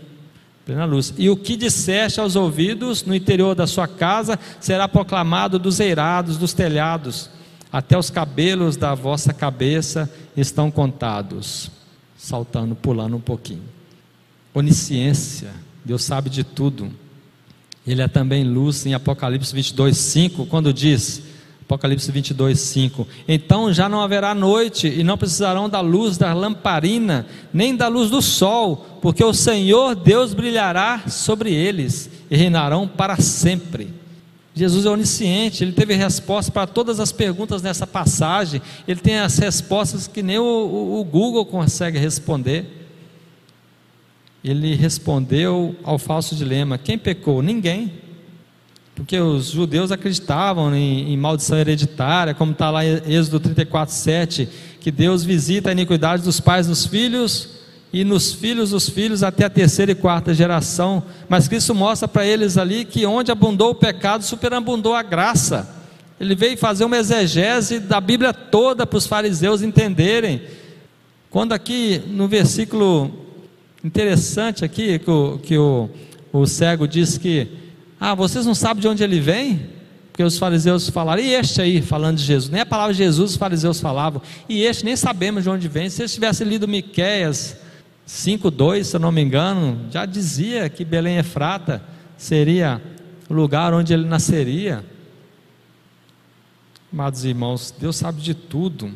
[0.65, 1.13] plena luz.
[1.19, 6.39] E o que disseste aos ouvidos no interior da sua casa será proclamado dos eirados,
[6.39, 7.35] dos telhados
[7.75, 11.73] até os cabelos da vossa cabeça estão contados.
[12.17, 13.65] Saltando, pulando um pouquinho.
[14.55, 15.51] Onisciência,
[15.85, 16.89] Deus sabe de tudo.
[17.85, 21.21] Ele é também luz em Apocalipse 22, 5, quando diz,
[21.63, 27.27] Apocalipse 22, 5: Então já não haverá noite, e não precisarão da luz da lamparina,
[27.53, 33.17] nem da luz do sol, porque o Senhor Deus brilhará sobre eles, e reinarão para
[33.17, 34.04] sempre.
[34.55, 39.37] Jesus é onisciente, ele teve resposta para todas as perguntas nessa passagem, ele tem as
[39.37, 42.65] respostas que nem o, o, o Google consegue responder.
[44.45, 47.43] Ele respondeu ao falso dilema: quem pecou?
[47.43, 47.93] Ninguém.
[48.95, 54.49] Porque os judeus acreditavam em, em maldição hereditária, como está lá em Êxodo 34, 7,
[54.81, 57.54] que Deus visita a iniquidade dos pais nos filhos
[57.95, 61.01] e nos filhos dos filhos até a terceira e quarta geração.
[61.29, 65.73] Mas Cristo mostra para eles ali que onde abundou o pecado, superabundou a graça.
[66.19, 70.43] Ele veio fazer uma exegese da Bíblia toda para os fariseus entenderem.
[71.31, 73.13] Quando aqui no versículo
[73.85, 75.89] interessante aqui, que o, que o,
[76.33, 77.47] o cego diz que,
[78.01, 79.69] ah, vocês não sabem de onde ele vem?
[80.11, 83.37] Porque os fariseus falaram, e este aí, falando de Jesus, nem a palavra Jesus os
[83.37, 85.89] fariseus falavam, e este nem sabemos de onde vem.
[85.89, 87.63] Se eles tivessem lido Miquéias,
[88.07, 91.83] 5:2, se eu não me engano, já dizia que Belém Efrata
[92.17, 92.81] seria
[93.29, 94.85] o lugar onde ele nasceria.
[96.93, 98.93] Amados irmãos, Deus sabe de tudo.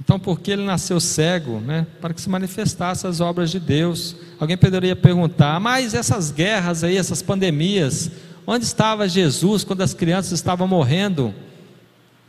[0.00, 1.60] Então, por que ele nasceu cego?
[1.60, 1.86] Né?
[2.00, 4.16] Para que se manifestasse as obras de Deus.
[4.38, 8.10] Alguém poderia perguntar, mas essas guerras aí, essas pandemias,
[8.46, 11.34] onde estava Jesus quando as crianças estavam morrendo?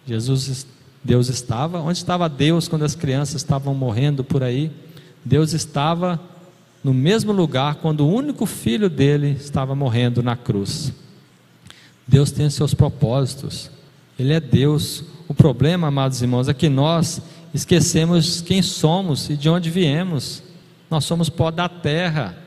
[0.08, 0.66] Jesus,
[1.04, 1.80] Deus estava.
[1.82, 4.72] Onde estava Deus quando as crianças estavam morrendo por aí?
[5.26, 6.22] Deus estava
[6.84, 10.94] no mesmo lugar quando o único filho dele estava morrendo na cruz.
[12.08, 13.72] Deus tem seus propósitos,
[14.20, 15.04] Ele é Deus.
[15.28, 17.20] O problema, amados irmãos, é que nós
[17.52, 20.44] esquecemos quem somos e de onde viemos.
[20.92, 22.38] Nós somos pó da terra,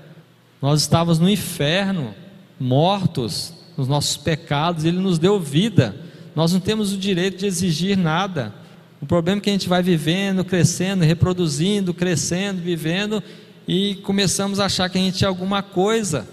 [0.63, 2.15] nós estávamos no inferno,
[2.61, 5.97] mortos nos nossos pecados, Ele nos deu vida.
[6.37, 8.55] Nós não temos o direito de exigir nada.
[9.01, 13.23] O problema é que a gente vai vivendo, crescendo, reproduzindo, crescendo, vivendo
[13.67, 16.29] e começamos a achar que a gente é alguma coisa.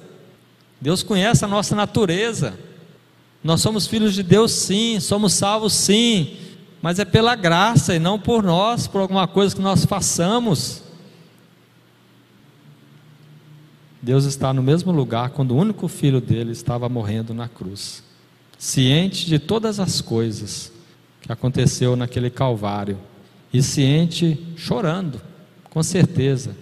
[0.82, 2.58] Deus conhece a nossa natureza.
[3.44, 6.38] Nós somos filhos de Deus, sim, somos salvos, sim,
[6.82, 10.82] mas é pela graça e não por nós, por alguma coisa que nós façamos.
[14.02, 18.04] Deus está no mesmo lugar quando o único filho dele estava morrendo na cruz,
[18.58, 20.75] ciente de todas as coisas
[21.26, 22.98] que aconteceu naquele Calvário.
[23.52, 25.20] E ciente, chorando,
[25.70, 26.56] com certeza.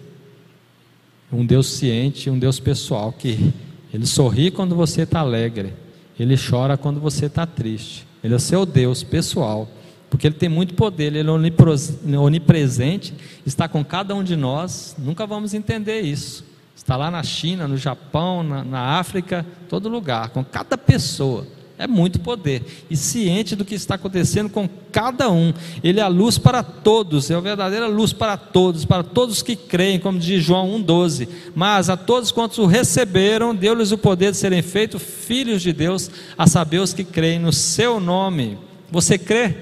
[1.31, 3.53] Um Deus ciente, um Deus pessoal, que
[3.93, 5.73] Ele sorri quando você está alegre,
[6.17, 8.07] Ele chora quando você está triste.
[8.23, 9.67] Ele é seu Deus pessoal,
[10.09, 13.13] porque Ele tem muito poder, Ele é onipresente,
[13.45, 16.45] está com cada um de nós, nunca vamos entender isso.
[16.75, 21.47] Está lá na China, no Japão, na, na África, todo lugar, com cada pessoa.
[21.83, 22.85] É muito poder.
[22.89, 25.53] E ciente do que está acontecendo com cada um.
[25.83, 29.53] Ele é a luz para todos, é a verdadeira luz para todos, para todos que
[29.53, 31.27] creem, como diz João 1,12.
[31.53, 36.09] Mas a todos quantos o receberam, deu-lhes o poder de serem feitos filhos de Deus,
[36.37, 38.57] a saber os que creem no seu nome.
[38.89, 39.53] Você crê?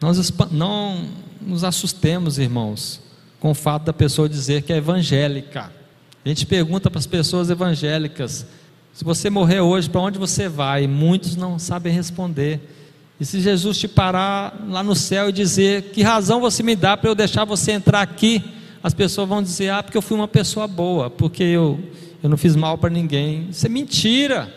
[0.00, 1.08] Nós não
[1.42, 3.02] nos assustemos, irmãos,
[3.38, 5.70] com o fato da pessoa dizer que é evangélica.
[6.24, 8.46] A gente pergunta para as pessoas evangélicas
[8.94, 10.86] se você morrer hoje, para onde você vai?
[10.86, 12.60] Muitos não sabem responder.
[13.18, 16.96] E se Jesus te parar lá no céu e dizer: Que razão você me dá
[16.96, 18.40] para eu deixar você entrar aqui?
[18.80, 21.80] As pessoas vão dizer: Ah, porque eu fui uma pessoa boa, porque eu,
[22.22, 23.48] eu não fiz mal para ninguém.
[23.50, 24.48] Isso é mentira.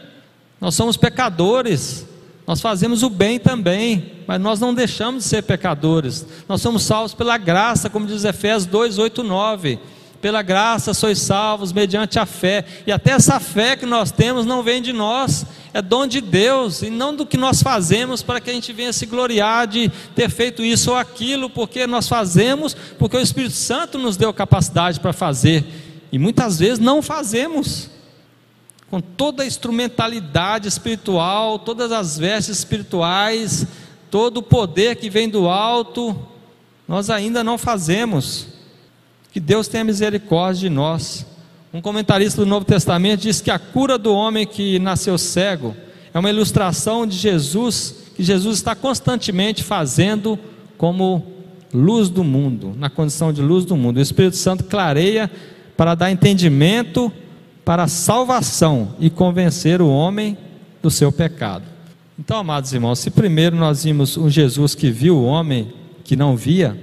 [0.61, 2.05] Nós somos pecadores.
[2.45, 6.25] Nós fazemos o bem também, mas nós não deixamos de ser pecadores.
[6.47, 9.79] Nós somos salvos pela graça, como diz Efésios 2, 8, 9.
[10.21, 12.65] Pela graça sois salvos mediante a fé.
[12.85, 16.81] E até essa fé que nós temos não vem de nós, é dom de Deus
[16.81, 20.29] e não do que nós fazemos para que a gente venha se gloriar de ter
[20.29, 25.13] feito isso ou aquilo, porque nós fazemos porque o Espírito Santo nos deu capacidade para
[25.13, 25.63] fazer.
[26.11, 27.89] E muitas vezes não fazemos.
[28.89, 33.67] Com toda a instrumentalidade espiritual, todas as vestes espirituais,
[34.09, 36.17] todo o poder que vem do alto,
[36.87, 38.47] nós ainda não fazemos.
[39.31, 41.25] Que Deus tenha misericórdia de nós.
[41.73, 45.75] Um comentarista do Novo Testamento diz que a cura do homem que nasceu cego
[46.13, 50.39] é uma ilustração de Jesus, que Jesus está constantemente fazendo
[50.77, 51.23] como
[51.73, 53.97] luz do mundo, na condição de luz do mundo.
[53.97, 55.29] O Espírito Santo clareia
[55.75, 57.11] para dar entendimento
[57.63, 60.37] para a salvação e convencer o homem
[60.81, 61.65] do seu pecado.
[62.17, 65.71] Então, amados irmãos, se primeiro nós vimos um Jesus que viu o homem
[66.03, 66.81] que não via,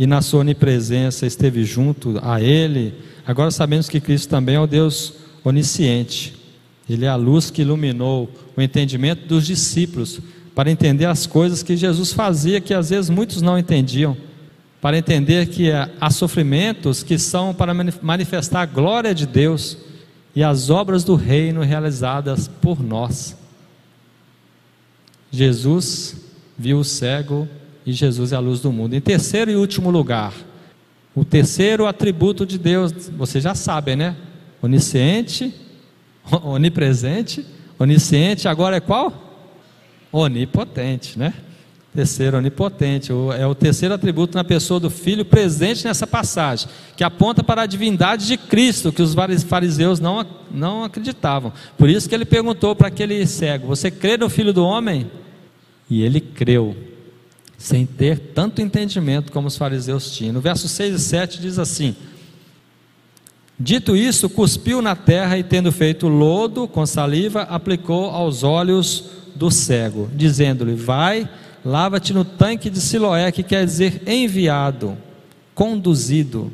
[0.00, 2.94] e na sua onipresença esteve junto a ele.
[3.26, 5.12] Agora sabemos que Cristo também é o Deus
[5.44, 6.34] onisciente.
[6.88, 10.18] Ele é a luz que iluminou o entendimento dos discípulos
[10.54, 14.16] para entender as coisas que Jesus fazia que às vezes muitos não entendiam,
[14.80, 19.76] para entender que há sofrimentos que são para manifestar a glória de Deus
[20.34, 23.36] e as obras do reino realizadas por nós.
[25.30, 26.16] Jesus
[26.58, 27.46] viu o cego
[27.84, 28.94] e Jesus é a luz do mundo.
[28.94, 30.34] Em terceiro e último lugar,
[31.14, 34.16] o terceiro atributo de Deus, vocês já sabem, né?
[34.62, 35.54] Onisciente,
[36.44, 37.44] onipresente,
[37.78, 39.12] onisciente, agora é qual?
[40.12, 41.34] Onipotente, né?
[41.94, 43.10] Terceiro, onipotente.
[43.36, 47.66] É o terceiro atributo na pessoa do Filho presente nessa passagem, que aponta para a
[47.66, 51.52] divindade de Cristo, que os fariseus não, não acreditavam.
[51.76, 55.10] Por isso que ele perguntou para aquele cego: Você crê no Filho do Homem?
[55.88, 56.76] E ele creu,
[57.60, 60.32] sem ter tanto entendimento como os fariseus tinham.
[60.32, 61.94] No verso 6 e 7 diz assim:
[63.58, 69.50] Dito isso, cuspiu na terra e, tendo feito lodo com saliva, aplicou aos olhos do
[69.50, 71.28] cego, dizendo-lhe: Vai,
[71.62, 74.96] lava-te no tanque de Siloé, que quer dizer enviado,
[75.54, 76.50] conduzido.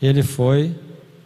[0.00, 0.74] Ele foi,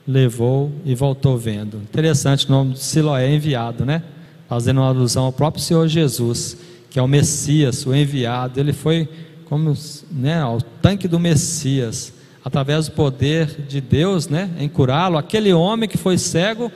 [0.07, 1.77] levou e voltou vendo.
[1.77, 4.03] Interessante o nome de Siloé, enviado, né?
[4.49, 6.57] Fazendo uma alusão ao próprio Senhor Jesus,
[6.91, 8.61] que é o Messias, o enviado.
[8.61, 9.09] Ele foi
[9.47, 9.73] como
[10.11, 12.13] né, ao tanque do Messias
[12.45, 16.71] através do poder de Deus, né, em curá-lo, aquele homem que foi cego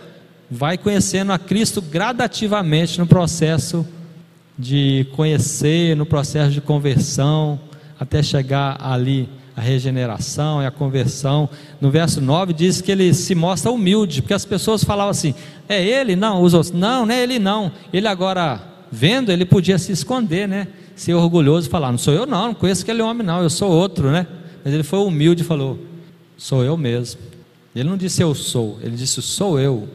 [0.51, 3.87] vai conhecendo a Cristo gradativamente no processo
[4.59, 7.59] de conhecer, no processo de conversão,
[7.99, 11.49] até chegar ali a regeneração e a conversão.
[11.81, 15.35] No verso 9 diz que ele se mostra humilde, porque as pessoas falavam assim:
[15.69, 16.15] é ele?
[16.15, 17.73] Não, os outros, não, não é ele não.
[17.93, 18.61] Ele agora,
[18.95, 20.69] vendo, ele podia se esconder, né?
[20.95, 23.71] Ser orgulhoso e falar: não sou eu não, não conheço aquele homem não, eu sou
[23.71, 24.27] outro, né?
[24.65, 25.79] Mas ele foi humilde e falou:
[26.37, 27.21] Sou eu mesmo.
[27.75, 29.89] Ele não disse eu sou, ele disse sou eu,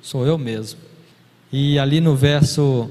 [0.00, 0.80] sou eu mesmo.
[1.52, 2.90] E ali no verso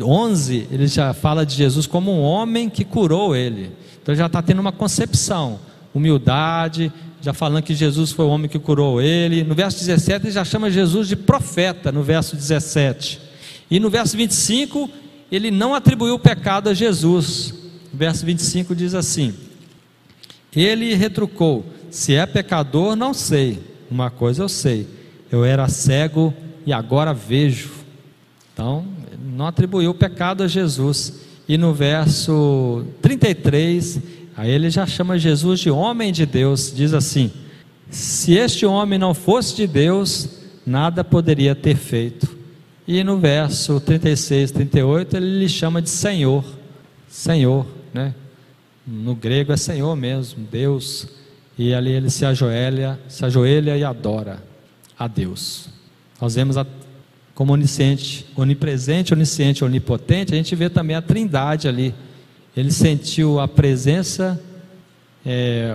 [0.00, 3.72] 11, ele já fala de Jesus como um homem que curou ele.
[4.00, 5.58] Então já está tendo uma concepção,
[5.92, 9.42] humildade, já falando que Jesus foi o homem que curou ele.
[9.42, 13.23] No verso 17, ele já chama Jesus de profeta, no verso 17.
[13.70, 14.88] E no verso 25,
[15.30, 17.54] ele não atribuiu o pecado a Jesus.
[17.92, 19.34] O verso 25 diz assim:
[20.54, 23.58] ele retrucou: Se é pecador, não sei.
[23.90, 24.86] Uma coisa eu sei:
[25.30, 26.32] eu era cego
[26.64, 27.70] e agora vejo.
[28.52, 28.86] Então,
[29.20, 31.24] não atribuiu o pecado a Jesus.
[31.46, 34.00] E no verso 33,
[34.36, 37.30] aí ele já chama Jesus de homem de Deus, diz assim:
[37.90, 40.28] Se este homem não fosse de Deus,
[40.64, 42.33] nada poderia ter feito.
[42.86, 46.44] E no verso 36, 38, ele lhe chama de Senhor.
[47.08, 48.14] Senhor, né?
[48.86, 51.08] No grego é Senhor mesmo, Deus.
[51.56, 54.42] E ali ele se ajoelha, se ajoelha e adora
[54.98, 55.68] a Deus.
[56.20, 56.66] Nós vemos a,
[57.34, 61.94] como onisciente, onipresente, onisciente, onipotente, a gente vê também a trindade ali.
[62.54, 64.40] Ele sentiu a presença
[65.24, 65.74] é,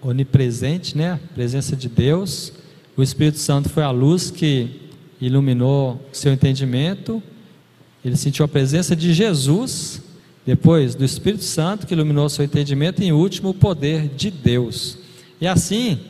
[0.00, 1.12] onipresente, né?
[1.12, 2.52] A presença de Deus.
[2.96, 4.81] O Espírito Santo foi a luz que
[5.26, 7.22] iluminou seu entendimento.
[8.04, 10.02] Ele sentiu a presença de Jesus
[10.44, 14.98] depois, do Espírito Santo que iluminou seu entendimento, e em último, o poder de Deus.
[15.40, 16.00] E assim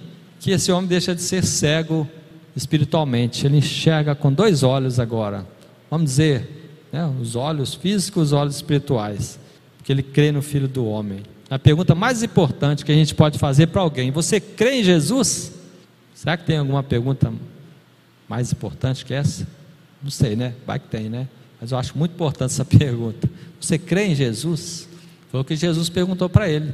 [0.40, 2.08] que esse homem deixa de ser cego
[2.56, 5.46] espiritualmente, ele enxerga com dois olhos agora.
[5.90, 9.38] Vamos dizer, né, os olhos físicos, os olhos espirituais,
[9.76, 11.20] porque ele crê no Filho do Homem.
[11.50, 15.52] A pergunta mais importante que a gente pode fazer para alguém: você crê em Jesus?
[16.14, 17.32] Será que tem alguma pergunta
[18.32, 19.46] mais importante que essa?
[20.02, 20.54] Não sei, né?
[20.66, 21.28] Vai que tem, né?
[21.60, 23.28] Mas eu acho muito importante essa pergunta.
[23.60, 24.88] Você crê em Jesus?
[25.30, 26.72] Foi o que Jesus perguntou para ele.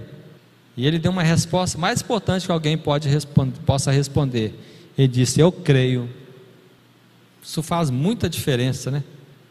[0.76, 4.56] E ele deu uma resposta mais importante que alguém pode responder, possa responder.
[4.96, 6.08] Ele disse: Eu creio.
[7.42, 9.02] Isso faz muita diferença, né?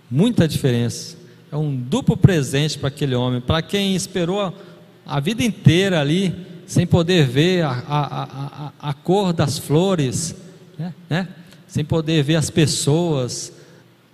[0.10, 1.18] Muita diferença.
[1.52, 4.58] É um duplo presente para aquele homem, para quem esperou
[5.06, 6.34] a vida inteira ali,
[6.66, 10.34] sem poder ver a, a, a, a cor das flores,
[10.80, 10.94] né?
[11.10, 11.28] né?
[11.68, 13.52] Sem poder ver as pessoas,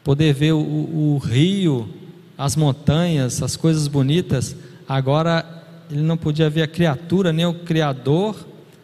[0.03, 1.87] poder ver o, o, rio,
[2.37, 4.55] as montanhas, as coisas bonitas.
[4.87, 8.35] Agora ele não podia ver a criatura, nem o Criador,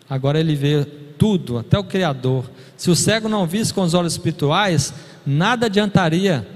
[0.10, 0.86] agora ele vê
[1.18, 2.46] tudo, até o Criador.
[2.78, 4.94] Se o cego não visse com os olhos espirituais,
[5.26, 6.48] nada adiantaria,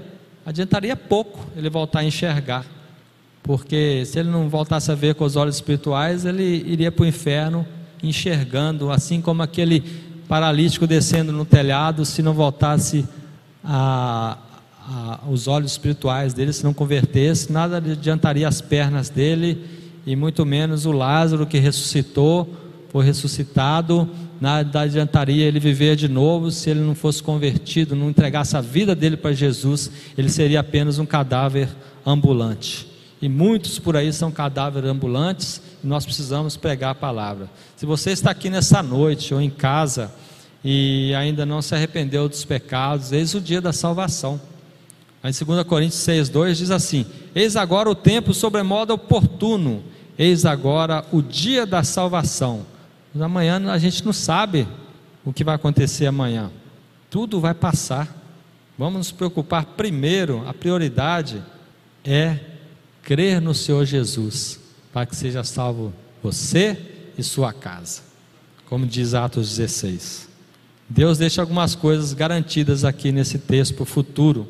[0.46, 2.64] adiantaria pouco ele voltar a enxergar,
[3.42, 7.06] porque se ele não voltasse a ver com os olhos espirituais, ele iria para o
[7.06, 7.66] inferno
[8.02, 9.82] enxergando, assim como aquele
[10.28, 13.06] paralítico descendo no telhado, se não voltasse
[13.62, 14.38] a,
[14.86, 19.64] a, os olhos espirituais dele, se não convertesse, nada adiantaria as pernas dele,
[20.06, 22.48] e muito menos o Lázaro que ressuscitou,
[22.90, 24.08] foi ressuscitado,
[24.40, 28.94] nada adiantaria ele viver de novo se ele não fosse convertido, não entregasse a vida
[28.94, 31.68] dele para Jesus, ele seria apenas um cadáver
[32.06, 32.86] ambulante.
[33.20, 37.50] E muitos por aí são cadáveres ambulantes, nós precisamos pregar a palavra.
[37.76, 40.12] Se você está aqui nessa noite ou em casa,
[40.64, 44.40] e ainda não se arrependeu dos pecados, eis o dia da salvação.
[45.22, 49.84] Em 2 Coríntios 6,2 diz assim: Eis agora o tempo sobremodo oportuno,
[50.18, 52.64] eis agora o dia da salvação.
[53.12, 54.66] Mas amanhã a gente não sabe
[55.24, 56.50] o que vai acontecer amanhã,
[57.10, 58.22] tudo vai passar.
[58.76, 61.42] Vamos nos preocupar primeiro, a prioridade
[62.04, 62.38] é
[63.02, 64.58] crer no Senhor Jesus,
[64.94, 65.92] para que seja salvo
[66.22, 66.78] você
[67.18, 68.02] e sua casa.
[68.66, 70.28] Como diz Atos 16.
[70.88, 74.46] Deus deixa algumas coisas garantidas aqui nesse texto para o futuro,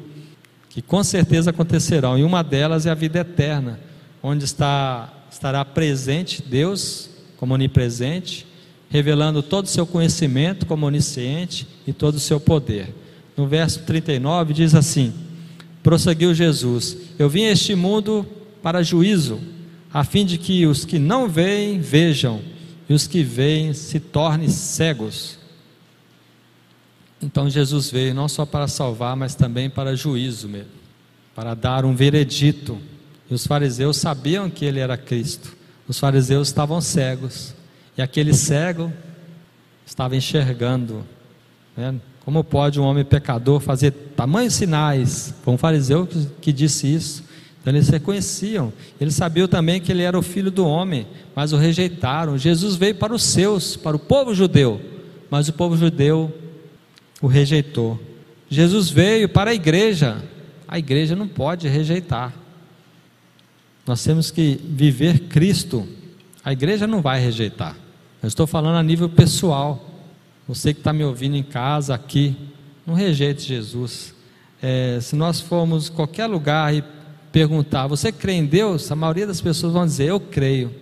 [0.68, 3.80] que com certeza acontecerão, e uma delas é a vida eterna,
[4.22, 8.46] onde está, estará presente Deus como onipresente,
[8.90, 12.94] revelando todo o seu conhecimento como onisciente e todo o seu poder.
[13.34, 15.14] No verso 39 diz assim:
[15.82, 18.26] prosseguiu Jesus: Eu vim a este mundo
[18.62, 19.40] para juízo,
[19.94, 22.42] a fim de que os que não veem vejam,
[22.88, 25.38] e os que veem se tornem cegos.
[27.22, 30.72] Então Jesus veio não só para salvar, mas também para juízo mesmo,
[31.32, 32.76] para dar um veredito.
[33.30, 35.56] E os fariseus sabiam que ele era Cristo.
[35.86, 37.54] Os fariseus estavam cegos,
[37.96, 38.92] e aquele cego
[39.86, 41.04] estava enxergando.
[41.76, 41.94] Né?
[42.24, 45.32] Como pode um homem pecador fazer tamanhos sinais?
[45.44, 47.22] Foi um fariseu que, que disse isso.
[47.64, 51.56] Então eles reconheciam, eles sabiam também que ele era o filho do homem, mas o
[51.56, 52.36] rejeitaram.
[52.36, 54.78] Jesus veio para os seus, para o povo judeu,
[55.30, 56.30] mas o povo judeu
[57.22, 57.98] o rejeitou.
[58.50, 60.22] Jesus veio para a igreja,
[60.68, 62.34] a igreja não pode rejeitar.
[63.86, 65.88] Nós temos que viver Cristo,
[66.44, 67.78] a igreja não vai rejeitar.
[68.22, 69.90] Eu estou falando a nível pessoal.
[70.46, 72.36] Você que está me ouvindo em casa, aqui,
[72.86, 74.14] não rejeite Jesus.
[74.60, 76.84] É, se nós formos qualquer lugar e
[77.34, 78.92] perguntar, você crê em Deus?
[78.92, 80.72] A maioria das pessoas vão dizer, eu creio.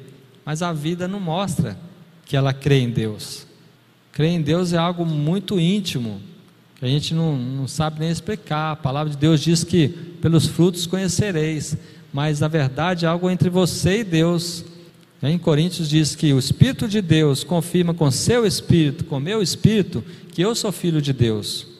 [0.44, 1.78] Mas a vida não mostra
[2.26, 3.46] que ela crê em Deus.
[4.12, 6.20] Crer em Deus é algo muito íntimo,
[6.76, 8.72] que a gente não, não sabe nem explicar.
[8.72, 9.88] A palavra de Deus diz que
[10.20, 11.74] pelos frutos conhecereis,
[12.12, 14.62] mas na verdade é algo entre você e Deus.
[15.22, 20.04] Em Coríntios diz que o Espírito de Deus confirma com seu Espírito, com meu Espírito,
[20.30, 21.71] que eu sou filho de Deus.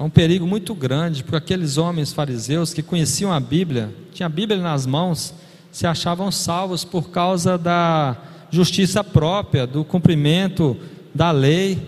[0.00, 4.30] Há um perigo muito grande, porque aqueles homens fariseus que conheciam a Bíblia, tinham a
[4.30, 5.34] Bíblia nas mãos,
[5.70, 8.16] se achavam salvos por causa da
[8.50, 10.74] justiça própria, do cumprimento
[11.14, 11.78] da lei.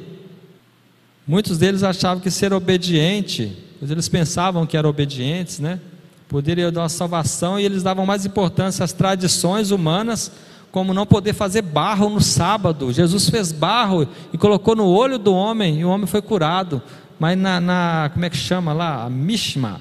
[1.26, 5.80] Muitos deles achavam que ser obediente, eles pensavam que eram obedientes, né?
[6.28, 10.30] Poderia dar uma salvação e eles davam mais importância às tradições humanas,
[10.70, 12.92] como não poder fazer barro no sábado.
[12.92, 16.82] Jesus fez barro e colocou no olho do homem e o homem foi curado
[17.22, 19.04] mas na, na, como é que chama lá?
[19.04, 19.80] A Mishma,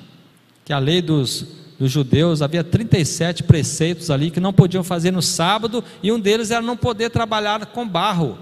[0.63, 1.43] que é a lei dos,
[1.79, 6.51] dos judeus, havia 37 preceitos ali que não podiam fazer no sábado, e um deles
[6.51, 8.37] era não poder trabalhar com barro.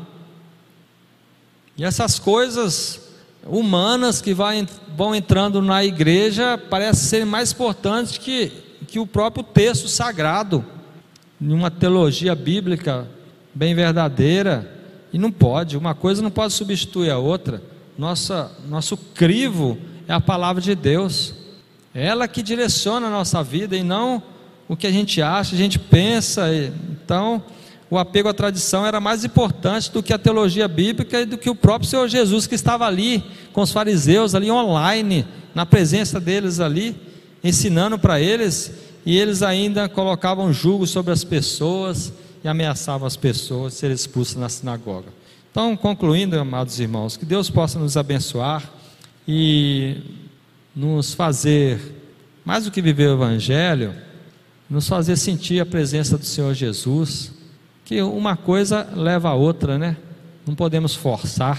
[1.77, 2.99] E essas coisas
[3.47, 8.51] humanas que vai, vão entrando na igreja parecem ser mais importantes que,
[8.85, 10.65] que o próprio texto sagrado,
[11.39, 13.07] em uma teologia bíblica
[13.55, 14.69] bem verdadeira,
[15.13, 17.68] e não pode, uma coisa não pode substituir a outra
[17.99, 19.77] nossa, nosso crivo
[20.07, 21.33] é a palavra de Deus.
[21.93, 24.23] É ela que direciona a nossa vida e não
[24.69, 26.47] o que a gente acha, a gente pensa.
[26.93, 27.43] Então,
[27.89, 31.49] o apego à tradição era mais importante do que a teologia bíblica e do que
[31.49, 33.21] o próprio Senhor Jesus que estava ali
[33.51, 36.95] com os fariseus, ali online, na presença deles ali,
[37.43, 38.71] ensinando para eles,
[39.05, 44.37] e eles ainda colocavam julgo sobre as pessoas e ameaçavam as pessoas de serem expulsas
[44.37, 45.18] na sinagoga.
[45.51, 48.71] Então, concluindo, amados irmãos, que Deus possa nos abençoar
[49.27, 49.97] e
[50.75, 51.79] nos fazer,
[52.45, 53.95] mais do que viver o Evangelho,
[54.69, 57.33] nos fazer sentir a presença do Senhor Jesus,
[57.83, 59.97] que uma coisa leva a outra, né?
[60.45, 61.57] Não podemos forçar.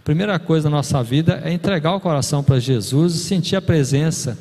[0.00, 3.62] A primeira coisa da nossa vida é entregar o coração para Jesus e sentir a
[3.62, 4.36] presença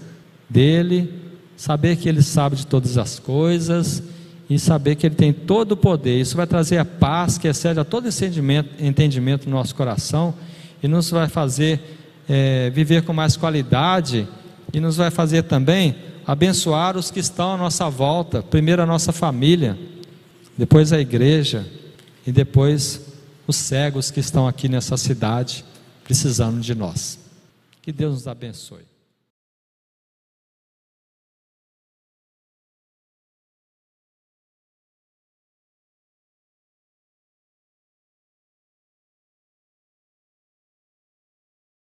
[0.50, 1.14] dEle,
[1.56, 4.02] saber que Ele sabe de todas as coisas
[4.50, 6.20] e saber que Ele tem todo o poder.
[6.20, 10.34] Isso vai trazer a paz que excede a todo entendimento, entendimento no nosso coração
[10.82, 11.80] e nos vai fazer
[12.28, 14.28] é, viver com mais qualidade
[14.74, 15.96] e nos vai fazer também
[16.26, 18.42] abençoar os que estão à nossa volta.
[18.42, 19.78] Primeiro a nossa família,
[20.58, 21.66] depois a igreja
[22.26, 23.02] e depois
[23.46, 25.64] os cegos que estão aqui nessa cidade
[26.04, 27.20] precisando de nós.
[27.82, 28.89] Que Deus nos abençoe.